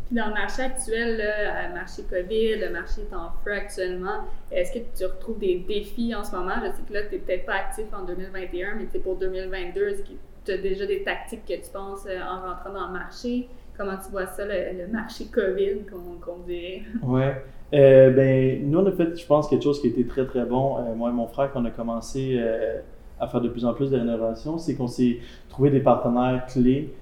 Puis 0.06 0.16
dans 0.16 0.28
le 0.28 0.34
marché 0.34 0.62
actuel, 0.62 1.18
le 1.18 1.74
marché 1.74 2.04
COVID, 2.04 2.60
le 2.60 2.70
marché 2.70 3.02
est 3.02 3.16
en 3.16 3.32
feu 3.44 3.54
actuellement, 3.54 4.26
est-ce 4.52 4.74
que 4.74 4.80
tu 4.96 5.06
retrouves 5.06 5.40
des 5.40 5.60
défis 5.68 6.14
en 6.14 6.24
ce 6.24 6.36
moment? 6.36 6.56
Je 6.62 6.72
sais 6.72 6.84
que 6.88 6.94
là, 6.94 7.04
tu 7.04 7.16
n'es 7.16 7.22
peut-être 7.22 7.46
pas 7.46 7.56
actif 7.56 7.86
en 7.94 8.04
2021, 8.04 8.76
mais 8.76 8.86
tu 8.86 8.92
sais, 8.92 9.00
pour 9.00 9.16
2022, 9.18 9.88
est-ce 9.90 10.04
que 10.04 10.14
tu 10.46 10.52
as 10.52 10.58
déjà 10.58 10.86
des 10.86 11.04
tactiques 11.04 11.46
que 11.46 11.54
tu 11.54 11.72
penses 11.72 12.06
euh, 12.08 12.20
en 12.22 12.48
rentrant 12.48 12.74
dans 12.74 12.88
le 12.88 12.94
marché? 12.94 13.48
Comment 13.78 13.98
tu 14.04 14.12
vois 14.12 14.28
ça, 14.28 14.46
le, 14.46 14.86
le 14.86 14.92
marché 14.92 15.26
COVID, 15.26 15.86
qu'on 15.90 16.20
qu'on 16.20 16.40
dirait? 16.46 16.84
Ouais. 17.02 17.42
Euh, 17.74 18.12
ben, 18.12 18.70
nous, 18.70 18.80
on 18.80 18.86
a 18.86 18.92
fait, 18.92 19.18
je 19.18 19.26
pense, 19.26 19.48
quelque 19.48 19.64
chose 19.64 19.82
qui 19.82 19.88
a 19.88 19.90
été 19.90 20.06
très, 20.06 20.26
très 20.26 20.46
bon. 20.46 20.78
Euh, 20.78 20.94
moi 20.96 21.10
et 21.10 21.14
mon 21.14 21.28
frère, 21.28 21.52
quand 21.52 21.62
on 21.62 21.66
a 21.66 21.72
commencé 21.72 22.36
euh, 22.38 22.80
à 23.20 23.28
faire 23.28 23.42
de 23.42 23.50
plus 23.50 23.66
en 23.66 23.74
plus 23.74 23.90
de 23.90 23.98
rénovations, 23.98 24.60
c'est 24.60 24.76
qu'on 24.76 24.88
s'est 24.88 25.18
trouvé 25.50 25.72
des 25.72 25.80
partenaires 25.80 26.46
clés 26.48 26.94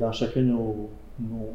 dans 0.00 0.10
chacun 0.10 0.40
de 0.40 0.46
nos, 0.46 0.90
nos, 1.20 1.50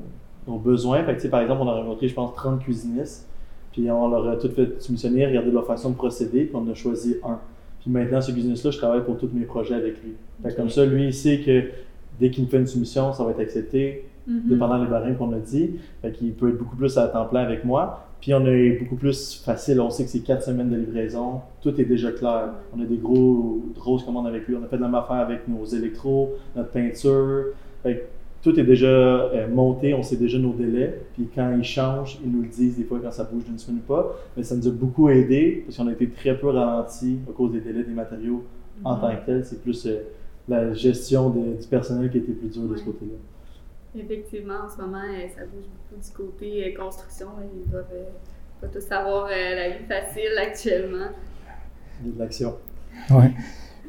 nos 0.48 0.58
besoins. 0.58 1.04
Fait 1.04 1.18
que, 1.18 1.28
par 1.28 1.42
exemple, 1.42 1.62
on 1.64 1.68
a 1.68 1.74
rencontré, 1.74 2.08
je 2.08 2.14
pense, 2.14 2.34
30 2.36 2.62
cuisinistes. 2.62 3.28
Puis 3.74 3.92
on 3.92 4.08
leur 4.08 4.28
a 4.30 4.38
tout 4.38 4.50
fait 4.50 4.82
soumissionner, 4.82 5.26
regarder 5.26 5.52
leur 5.52 5.68
façon 5.68 5.90
de 5.90 5.96
procéder, 5.96 6.46
puis 6.46 6.56
on 6.56 6.68
a 6.72 6.74
choisi 6.74 7.18
un. 7.24 7.40
Puis 7.82 7.92
maintenant, 7.92 8.22
ce 8.22 8.32
cuisiniste-là, 8.32 8.72
je 8.72 8.78
travaille 8.78 9.04
pour 9.04 9.18
tous 9.18 9.30
mes 9.34 9.46
projets 9.46 9.76
avec 9.76 10.02
lui. 10.02 10.14
Comme 10.56 10.70
ça, 10.70 10.86
lui, 10.86 11.08
il 11.08 11.14
sait 11.14 11.42
que 11.42 11.64
dès 12.20 12.30
qu'il 12.32 12.44
me 12.46 12.50
fait 12.50 12.58
une 12.58 12.68
soumission, 12.68 13.14
ça 13.14 13.24
va 13.24 13.32
être 13.32 13.40
accepté 13.40 14.06
Mhm. 14.28 14.42
dépendant 14.50 14.84
des 14.84 14.90
barèmes 14.90 15.16
qu'on 15.16 15.32
a 15.32 15.38
dit. 15.40 15.72
Fait 16.02 16.12
qu'il 16.12 16.34
peut 16.34 16.50
être 16.50 16.58
beaucoup 16.58 16.76
plus 16.76 16.98
à 16.98 17.08
temps 17.08 17.26
plein 17.26 17.42
avec 17.44 17.64
moi. 17.64 18.04
Puis 18.20 18.34
on 18.34 18.46
est 18.46 18.72
beaucoup 18.80 18.96
plus 18.98 19.42
facile. 19.46 19.80
On 19.80 19.90
sait 19.90 20.04
que 20.04 20.10
c'est 20.10 20.20
quatre 20.20 20.44
semaines 20.44 20.70
de 20.70 20.76
livraison. 20.76 21.40
Tout 21.62 21.80
est 21.80 21.86
déjà 21.86 22.12
clair. 22.12 22.50
On 22.76 22.82
a 22.82 22.86
des 22.86 22.98
gros, 22.98 23.62
grosses 23.76 24.04
commandes 24.04 24.28
avec 24.28 24.46
lui. 24.48 24.56
On 24.60 24.64
a 24.64 24.68
fait 24.68 24.76
de 24.78 24.82
la 24.82 24.88
même 24.88 24.96
affaire 24.96 25.18
avec 25.18 25.48
nos 25.48 25.64
électros, 25.66 26.32
notre 26.58 26.72
peinture. 26.72 27.46
Fait 27.84 27.96
que 27.96 28.02
tout 28.44 28.60
est 28.60 28.64
déjà 28.64 28.88
euh, 28.88 29.48
monté. 29.48 29.94
On 29.94 30.04
sait 30.04 30.18
déjà 30.18 30.38
nos 30.40 30.52
délais. 30.52 31.00
Puis 31.14 31.30
quand 31.34 31.56
ils 31.58 31.64
changent, 31.64 32.20
ils 32.22 32.30
nous 32.30 32.42
le 32.42 32.48
disent 32.50 32.78
des 32.78 32.84
fois 32.84 33.00
quand 33.02 33.12
ça 33.12 33.24
bouge 33.24 33.46
d'une 33.46 33.58
semaine 33.60 33.80
ou 33.82 33.88
pas. 33.88 34.14
Mais 34.36 34.44
ça 34.44 34.58
nous 34.58 34.68
a 34.68 34.72
beaucoup 34.72 35.08
aidé 35.10 35.64
parce 35.66 35.78
qu'on 35.78 35.88
a 35.88 35.92
été 35.94 36.10
très 36.10 36.38
peu 36.38 36.48
ralenti 36.50 37.20
à 37.30 37.32
cause 37.32 37.54
des 37.54 37.62
délais 37.62 37.84
des 37.84 37.94
matériaux 37.94 38.44
en 38.84 38.96
Mhm. 38.96 39.02
tant 39.02 39.16
que 39.16 39.26
tel. 39.26 39.46
C'est 39.46 39.62
plus 39.62 39.86
euh, 39.86 40.00
la 40.48 40.74
gestion 40.74 41.30
de- 41.30 41.56
du 41.62 41.68
personnel 41.68 42.10
qui 42.10 42.20
était 42.20 42.32
plus 42.32 42.50
dur 42.50 42.64
de 42.70 42.76
ce 42.78 42.84
côté-là. 42.84 43.14
Effectivement, 44.02 44.56
en 44.66 44.70
ce 44.70 44.80
moment, 44.82 45.02
euh, 45.02 45.28
ça 45.36 45.42
bouge 45.46 45.66
beaucoup 45.90 46.02
du 46.02 46.12
côté 46.12 46.68
euh, 46.76 46.78
construction. 46.84 47.28
là. 47.28 47.44
Ils 47.66 47.70
doivent 47.72 47.86
euh, 47.94 48.04
pas 48.62 48.68
tous 48.68 48.92
avoir 48.92 49.26
euh, 49.26 49.56
la 49.56 49.70
vie 49.78 49.86
facile 49.86 50.38
actuellement. 50.40 51.08
Il 52.02 52.08
y 52.08 52.12
a 52.12 52.14
de 52.14 52.20
l'action. 52.20 52.56
Ouais. 53.10 53.32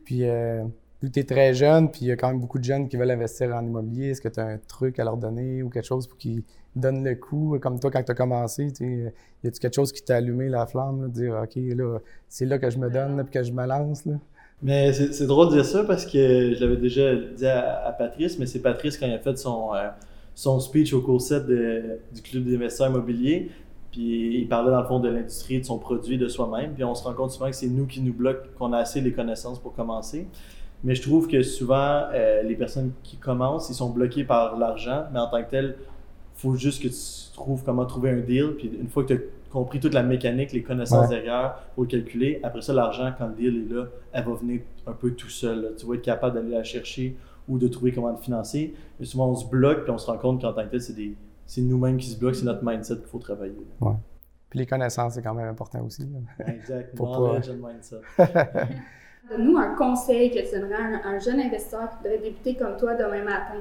Puis, 0.04 0.24
euh, 0.28 0.64
vu 1.02 1.08
que 1.08 1.14
tu 1.14 1.20
es 1.20 1.24
très 1.24 1.52
jeune, 1.52 1.90
puis 1.90 2.00
il 2.02 2.08
y 2.08 2.12
a 2.12 2.16
quand 2.16 2.28
même 2.28 2.40
beaucoup 2.40 2.58
de 2.58 2.64
jeunes 2.64 2.88
qui 2.88 2.96
veulent 2.96 3.10
investir 3.10 3.54
en 3.54 3.64
immobilier, 3.64 4.10
est-ce 4.10 4.20
que 4.22 4.28
tu 4.28 4.40
as 4.40 4.46
un 4.46 4.58
truc 4.58 4.98
à 4.98 5.04
leur 5.04 5.16
donner 5.18 5.62
ou 5.62 5.68
quelque 5.68 5.84
chose 5.86 6.06
pour 6.06 6.16
qu'ils 6.16 6.42
donnent 6.74 7.04
le 7.04 7.14
coup? 7.14 7.58
Comme 7.60 7.78
toi, 7.78 7.90
quand 7.90 8.02
tu 8.02 8.12
as 8.12 8.14
commencé, 8.14 8.68
tu 8.72 8.76
sais, 8.76 9.14
y 9.44 9.48
a-tu 9.48 9.58
quelque 9.60 9.74
chose 9.74 9.92
qui 9.92 10.02
t'a 10.02 10.16
allumé 10.16 10.48
la 10.48 10.66
flamme, 10.66 11.02
là, 11.02 11.08
de 11.08 11.12
dire, 11.12 11.38
OK, 11.42 11.54
là, 11.56 11.98
c'est 12.28 12.46
là 12.46 12.58
que 12.58 12.70
je 12.70 12.78
me 12.78 12.88
donne, 12.88 13.16
là, 13.18 13.24
puis 13.24 13.32
que 13.32 13.42
je 13.42 13.52
me 13.52 13.66
lance? 13.66 14.06
Là? 14.06 14.14
Mais 14.60 14.92
c'est 14.92 15.26
drôle 15.26 15.50
de 15.50 15.54
dire 15.54 15.64
ça 15.64 15.84
parce 15.84 16.04
que 16.04 16.54
je 16.54 16.60
l'avais 16.60 16.76
déjà 16.76 17.14
dit 17.14 17.46
à, 17.46 17.94
Patrice, 17.96 18.38
mais 18.38 18.46
c'est 18.46 18.60
Patrice 18.60 18.98
quand 18.98 19.06
il 19.06 19.12
a 19.12 19.18
fait 19.18 19.38
son, 19.38 19.72
euh, 19.74 19.88
son 20.34 20.58
speech 20.58 20.92
au 20.92 21.00
cours 21.00 21.20
7 21.20 21.46
de- 21.46 22.00
du 22.12 22.22
Club 22.22 22.44
d'investisseurs 22.44 22.88
immobiliers. 22.88 23.50
Puis 23.92 24.36
il 24.40 24.48
parlait 24.48 24.70
dans 24.72 24.80
le 24.80 24.86
fond 24.86 24.98
de 24.98 25.08
l'industrie, 25.08 25.60
de 25.60 25.64
son 25.64 25.78
produit, 25.78 26.18
de 26.18 26.26
soi-même. 26.28 26.72
Puis 26.74 26.82
on 26.82 26.94
se 26.94 27.04
rend 27.04 27.14
compte 27.14 27.30
souvent 27.30 27.48
que 27.50 27.56
c'est 27.56 27.68
nous 27.68 27.86
qui 27.86 28.00
nous 28.00 28.12
bloquons, 28.12 28.48
qu'on 28.58 28.72
a 28.72 28.78
assez 28.78 29.00
les 29.00 29.12
connaissances 29.12 29.60
pour 29.60 29.74
commencer. 29.74 30.26
Mais 30.84 30.94
je 30.94 31.02
trouve 31.02 31.28
que 31.28 31.42
souvent, 31.42 32.02
euh, 32.12 32.42
les 32.42 32.54
personnes 32.56 32.92
qui 33.04 33.16
commencent, 33.16 33.70
ils 33.70 33.74
sont 33.74 33.90
bloqués 33.90 34.24
par 34.24 34.58
l'argent, 34.58 35.04
mais 35.12 35.20
en 35.20 35.28
tant 35.28 35.42
que 35.42 35.50
tel, 35.50 35.76
faut 36.34 36.54
juste 36.54 36.82
que 36.82 36.88
tu 36.88 37.32
trouves 37.34 37.62
comment 37.64 37.84
trouver 37.86 38.10
un 38.10 38.20
deal. 38.20 38.54
Puis 38.58 38.70
une 38.80 38.88
fois 38.88 39.04
que 39.04 39.14
tu 39.14 39.20
compris 39.50 39.80
toute 39.80 39.94
la 39.94 40.02
mécanique, 40.02 40.52
les 40.52 40.62
connaissances 40.62 41.08
Ouais. 41.08 41.16
derrière, 41.16 41.58
faut 41.74 41.82
le 41.82 41.88
calculer. 41.88 42.40
Après 42.42 42.60
ça, 42.62 42.72
l'argent, 42.72 43.12
quand 43.16 43.28
le 43.28 43.34
deal 43.34 43.66
est 43.70 43.74
là, 43.74 43.84
elle 44.12 44.24
va 44.24 44.34
venir 44.34 44.60
un 44.86 44.92
peu 44.92 45.12
tout 45.12 45.28
seul. 45.30 45.62
là. 45.62 45.68
Tu 45.76 45.86
vas 45.86 45.94
être 45.94 46.02
capable 46.02 46.34
d'aller 46.34 46.50
la 46.50 46.64
chercher 46.64 47.16
ou 47.48 47.58
de 47.58 47.66
trouver 47.68 47.92
comment 47.92 48.10
le 48.10 48.16
financer. 48.18 48.74
Mais 49.00 49.06
souvent, 49.06 49.28
on 49.30 49.34
se 49.36 49.46
bloque 49.48 49.82
puis 49.84 49.90
on 49.90 49.98
se 49.98 50.06
rend 50.06 50.18
compte 50.18 50.40
qu'en 50.42 50.52
tant 50.52 50.64
que 50.64 50.70
tel, 50.70 50.80
c'est 50.82 50.92
des- 50.94 51.14
c'est 51.46 51.62
nous-mêmes 51.62 51.96
qui 51.96 52.08
se 52.08 52.18
bloquent, 52.18 52.36
c'est 52.36 52.44
notre 52.44 52.62
mindset 52.64 52.96
qu'il 52.96 53.06
faut 53.06 53.18
travailler. 53.18 53.54
Puis 54.50 54.58
les 54.58 54.66
connaissances, 54.66 55.14
c'est 55.14 55.22
quand 55.22 55.34
même 55.34 55.48
important 55.48 55.80
aussi. 55.84 56.02
là. 56.02 56.46
Exact. 56.52 56.94
Pour 56.96 57.16
and 57.36 57.40
mindset. 57.54 58.00
Donne-nous 59.30 59.58
un 59.58 59.74
conseil 59.74 60.30
que 60.30 60.38
tu 60.38 60.58
donnerais 60.58 60.74
à 60.74 61.08
un, 61.08 61.14
un 61.16 61.18
jeune 61.18 61.38
investisseur 61.40 61.88
qui 61.90 61.96
voudrait 61.96 62.18
débuter 62.18 62.54
comme 62.54 62.76
toi 62.78 62.94
demain 62.94 63.22
matin. 63.24 63.60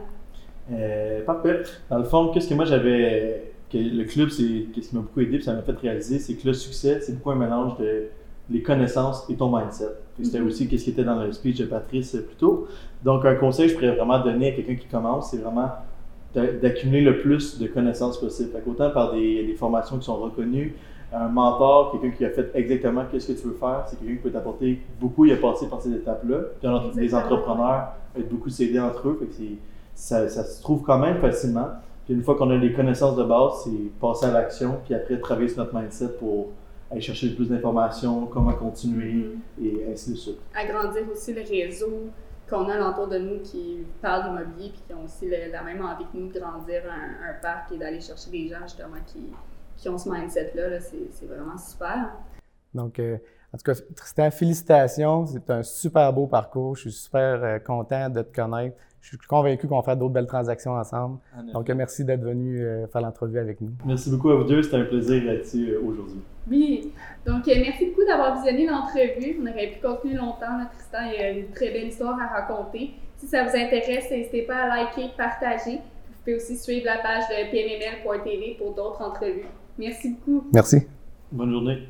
Euh, 0.72 1.24
parfait. 1.26 1.64
Dans 1.90 1.98
le 1.98 2.04
fond, 2.06 2.32
qu'est-ce 2.34 2.48
que 2.50 2.54
moi 2.54 2.66
j'avais. 2.66 3.54
Que 3.72 3.78
le 3.78 4.04
club, 4.06 4.30
c'est 4.30 4.66
qu'est-ce 4.74 4.90
qui 4.90 4.96
m'a 4.96 5.02
beaucoup 5.02 5.20
aidé, 5.22 5.38
puis 5.38 5.44
ça 5.44 5.54
m'a 5.54 5.62
fait 5.62 5.78
réaliser, 5.78 6.20
c'est 6.20 6.36
que 6.36 6.48
le 6.48 6.54
succès, 6.54 7.00
c'est 7.02 7.14
beaucoup 7.18 7.32
un 7.32 7.36
mélange 7.36 7.78
de 7.78 8.04
les 8.50 8.62
connaissances 8.62 9.26
et 9.30 9.36
ton 9.36 9.56
mindset. 9.56 9.90
C'était 10.24 10.40
Mhm. 10.40 10.48
aussi 10.48 10.68
qu'est-ce 10.70 10.86
qui 10.86 10.90
était 10.92 11.04
dans 11.04 11.22
le 11.22 11.32
speech 11.34 11.58
de 11.58 11.66
Patrice 11.66 12.16
euh, 12.16 12.22
plus 12.22 12.36
tôt. 12.38 12.68
Donc, 13.04 13.26
un 13.26 13.36
conseil 13.36 13.68
que 13.68 13.74
je 13.74 13.76
pourrais 13.78 13.96
vraiment 13.96 14.20
donner 14.24 14.54
à 14.54 14.56
quelqu'un 14.56 14.76
qui 14.76 14.88
commence, 14.88 15.32
c'est 15.32 15.38
vraiment 15.38 15.70
d'a- 16.34 16.54
d'accumuler 16.54 17.02
le 17.02 17.18
plus 17.20 17.60
de 17.60 17.68
connaissances 17.68 18.20
possible. 18.20 18.52
Fait 18.52 18.62
qu'autant 18.62 18.90
par 18.92 19.12
des, 19.14 19.46
des 19.46 19.54
formations 19.54 19.98
qui 19.98 20.06
sont 20.06 20.16
reconnues, 20.16 20.76
un 21.14 21.28
mentor, 21.28 21.92
quelqu'un 21.92 22.16
qui 22.16 22.24
a 22.26 22.30
fait 22.30 22.50
exactement 22.54 23.04
qu'est-ce 23.12 23.32
que 23.34 23.40
tu 23.40 23.48
veux 23.48 23.54
faire, 23.60 23.84
c'est 23.88 23.98
quelqu'un 24.00 24.16
qui 24.16 24.22
peut 24.22 24.32
t'apporter 24.32 24.82
beaucoup, 25.00 25.26
il 25.26 25.34
a 25.34 25.38
passé 25.38 25.68
par 25.68 25.82
ces 25.82 25.92
étapes-là. 25.92 26.38
Puis 26.62 26.70
les 27.02 27.14
entrepreneurs 27.16 27.94
peuvent 28.14 28.28
beaucoup 28.30 28.50
s'aider 28.50 28.80
entre 28.80 29.10
eux, 29.10 29.18
fait 29.20 29.26
que 29.26 29.50
ça, 29.94 30.28
ça 30.30 30.44
se 30.46 30.62
trouve 30.62 30.84
quand 30.84 31.00
même 31.00 31.18
facilement. 31.18 31.68
Puis 32.08 32.16
une 32.16 32.24
fois 32.24 32.36
qu'on 32.38 32.50
a 32.50 32.56
les 32.56 32.72
connaissances 32.72 33.18
de 33.18 33.24
base, 33.26 33.66
c'est 33.66 33.92
passer 34.00 34.28
à 34.28 34.32
l'action, 34.32 34.80
puis 34.86 34.94
après 34.96 35.20
travailler 35.20 35.50
sur 35.50 35.58
notre 35.62 35.76
mindset 35.78 36.14
pour 36.18 36.52
aller 36.90 37.02
chercher 37.02 37.28
le 37.28 37.36
plus 37.36 37.50
d'informations, 37.50 38.28
comment 38.28 38.54
continuer, 38.54 39.32
et 39.62 39.86
ainsi 39.92 40.12
de 40.12 40.16
suite. 40.16 40.38
Agrandir 40.56 41.04
aussi 41.12 41.34
le 41.34 41.42
réseau 41.42 42.06
qu'on 42.50 42.70
a 42.70 42.76
alentour 42.76 43.10
de 43.10 43.18
nous 43.18 43.40
qui 43.42 43.80
parlent 44.02 44.24
d'immobilier 44.24 44.70
puis 44.70 44.82
qui 44.88 44.94
ont 44.94 45.04
aussi 45.04 45.26
le- 45.28 45.52
la 45.52 45.62
même 45.64 45.82
envie 45.84 46.06
que 46.06 46.16
nous 46.18 46.32
de 46.32 46.40
grandir 46.40 46.84
un, 46.90 47.30
un 47.30 47.34
parc 47.42 47.74
et 47.74 47.78
d'aller 47.78 48.00
chercher 48.00 48.32
des 48.32 48.48
gens 48.48 48.62
justement 48.64 48.96
qui, 49.06 49.20
qui 49.76 49.90
ont 49.90 49.98
ce 49.98 50.10
mindset-là. 50.10 50.70
là. 50.70 50.80
C'est 50.80 51.10
c'est 51.12 51.26
vraiment 51.26 51.58
super. 51.58 52.14
Donc, 52.74 53.00
euh, 53.00 53.18
en 53.54 53.58
tout 53.58 53.64
cas, 53.64 53.74
Tristan, 53.96 54.32
félicitations. 54.32 55.26
C'est 55.28 55.50
un 55.50 55.64
super 55.64 56.12
beau 56.14 56.28
parcours. 56.28 56.76
Je 56.76 56.82
suis 56.82 56.92
super 56.92 57.44
euh, 57.44 57.60
content 57.60 58.10
de 58.10 58.22
te 58.22 58.36
connaître. 58.36 58.76
Je 59.02 59.16
suis 59.16 59.18
convaincu 59.20 59.68
qu'on 59.68 59.78
va 59.78 59.84
faire 59.84 59.96
d'autres 59.96 60.14
belles 60.14 60.28
transactions 60.28 60.74
ensemble. 60.74 61.20
Donc, 61.54 61.70
euh, 61.70 61.76
merci 61.76 62.04
d'être 62.04 62.24
venu 62.24 62.62
euh, 62.62 62.88
faire 62.88 63.02
l'entrevue 63.02 63.40
avec 63.40 63.62
nous. 63.62 63.72
Merci 63.86 64.10
beaucoup 64.10 64.32
à 64.32 64.36
vous 64.36 64.44
deux, 64.44 64.62
c'était 64.62 64.76
un 64.76 64.84
plaisir 64.84 65.24
d'être 65.24 65.46
ici 65.46 65.72
aujourd'hui. 65.76 66.20
Oui, 66.50 66.92
donc 67.26 67.48
euh, 67.48 67.54
merci 67.56 67.86
beaucoup 67.86 68.06
d'avoir 68.06 68.36
visionné 68.36 68.66
l'entrevue. 68.68 69.40
On 69.42 69.50
aurait 69.50 69.68
pu 69.68 69.80
continuer 69.82 70.16
longtemps. 70.16 70.58
là. 70.58 70.70
Tristan 70.74 71.10
il 71.16 71.22
a 71.22 71.30
une 71.32 71.50
très 71.52 71.72
belle 71.72 71.88
histoire 71.88 72.20
à 72.20 72.42
raconter. 72.42 72.92
Si 73.18 73.28
ça 73.28 73.44
vous 73.44 73.56
intéresse, 73.56 74.12
n'hésitez 74.12 74.42
pas 74.42 74.64
à 74.64 74.68
liker, 74.68 75.12
partager. 75.16 75.78
Vous 75.78 76.14
pouvez 76.24 76.36
aussi 76.36 76.58
suivre 76.58 76.86
la 76.86 76.98
page 76.98 77.24
de 77.30 77.50
pmml.tv 77.50 78.58
pour 78.58 78.76
d'autres 78.76 79.02
entrevues. 79.02 79.46
Merci 79.78 80.16
beaucoup. 80.16 80.48
Merci. 80.54 80.86
Bonne 81.32 81.52
journée. 81.52 81.88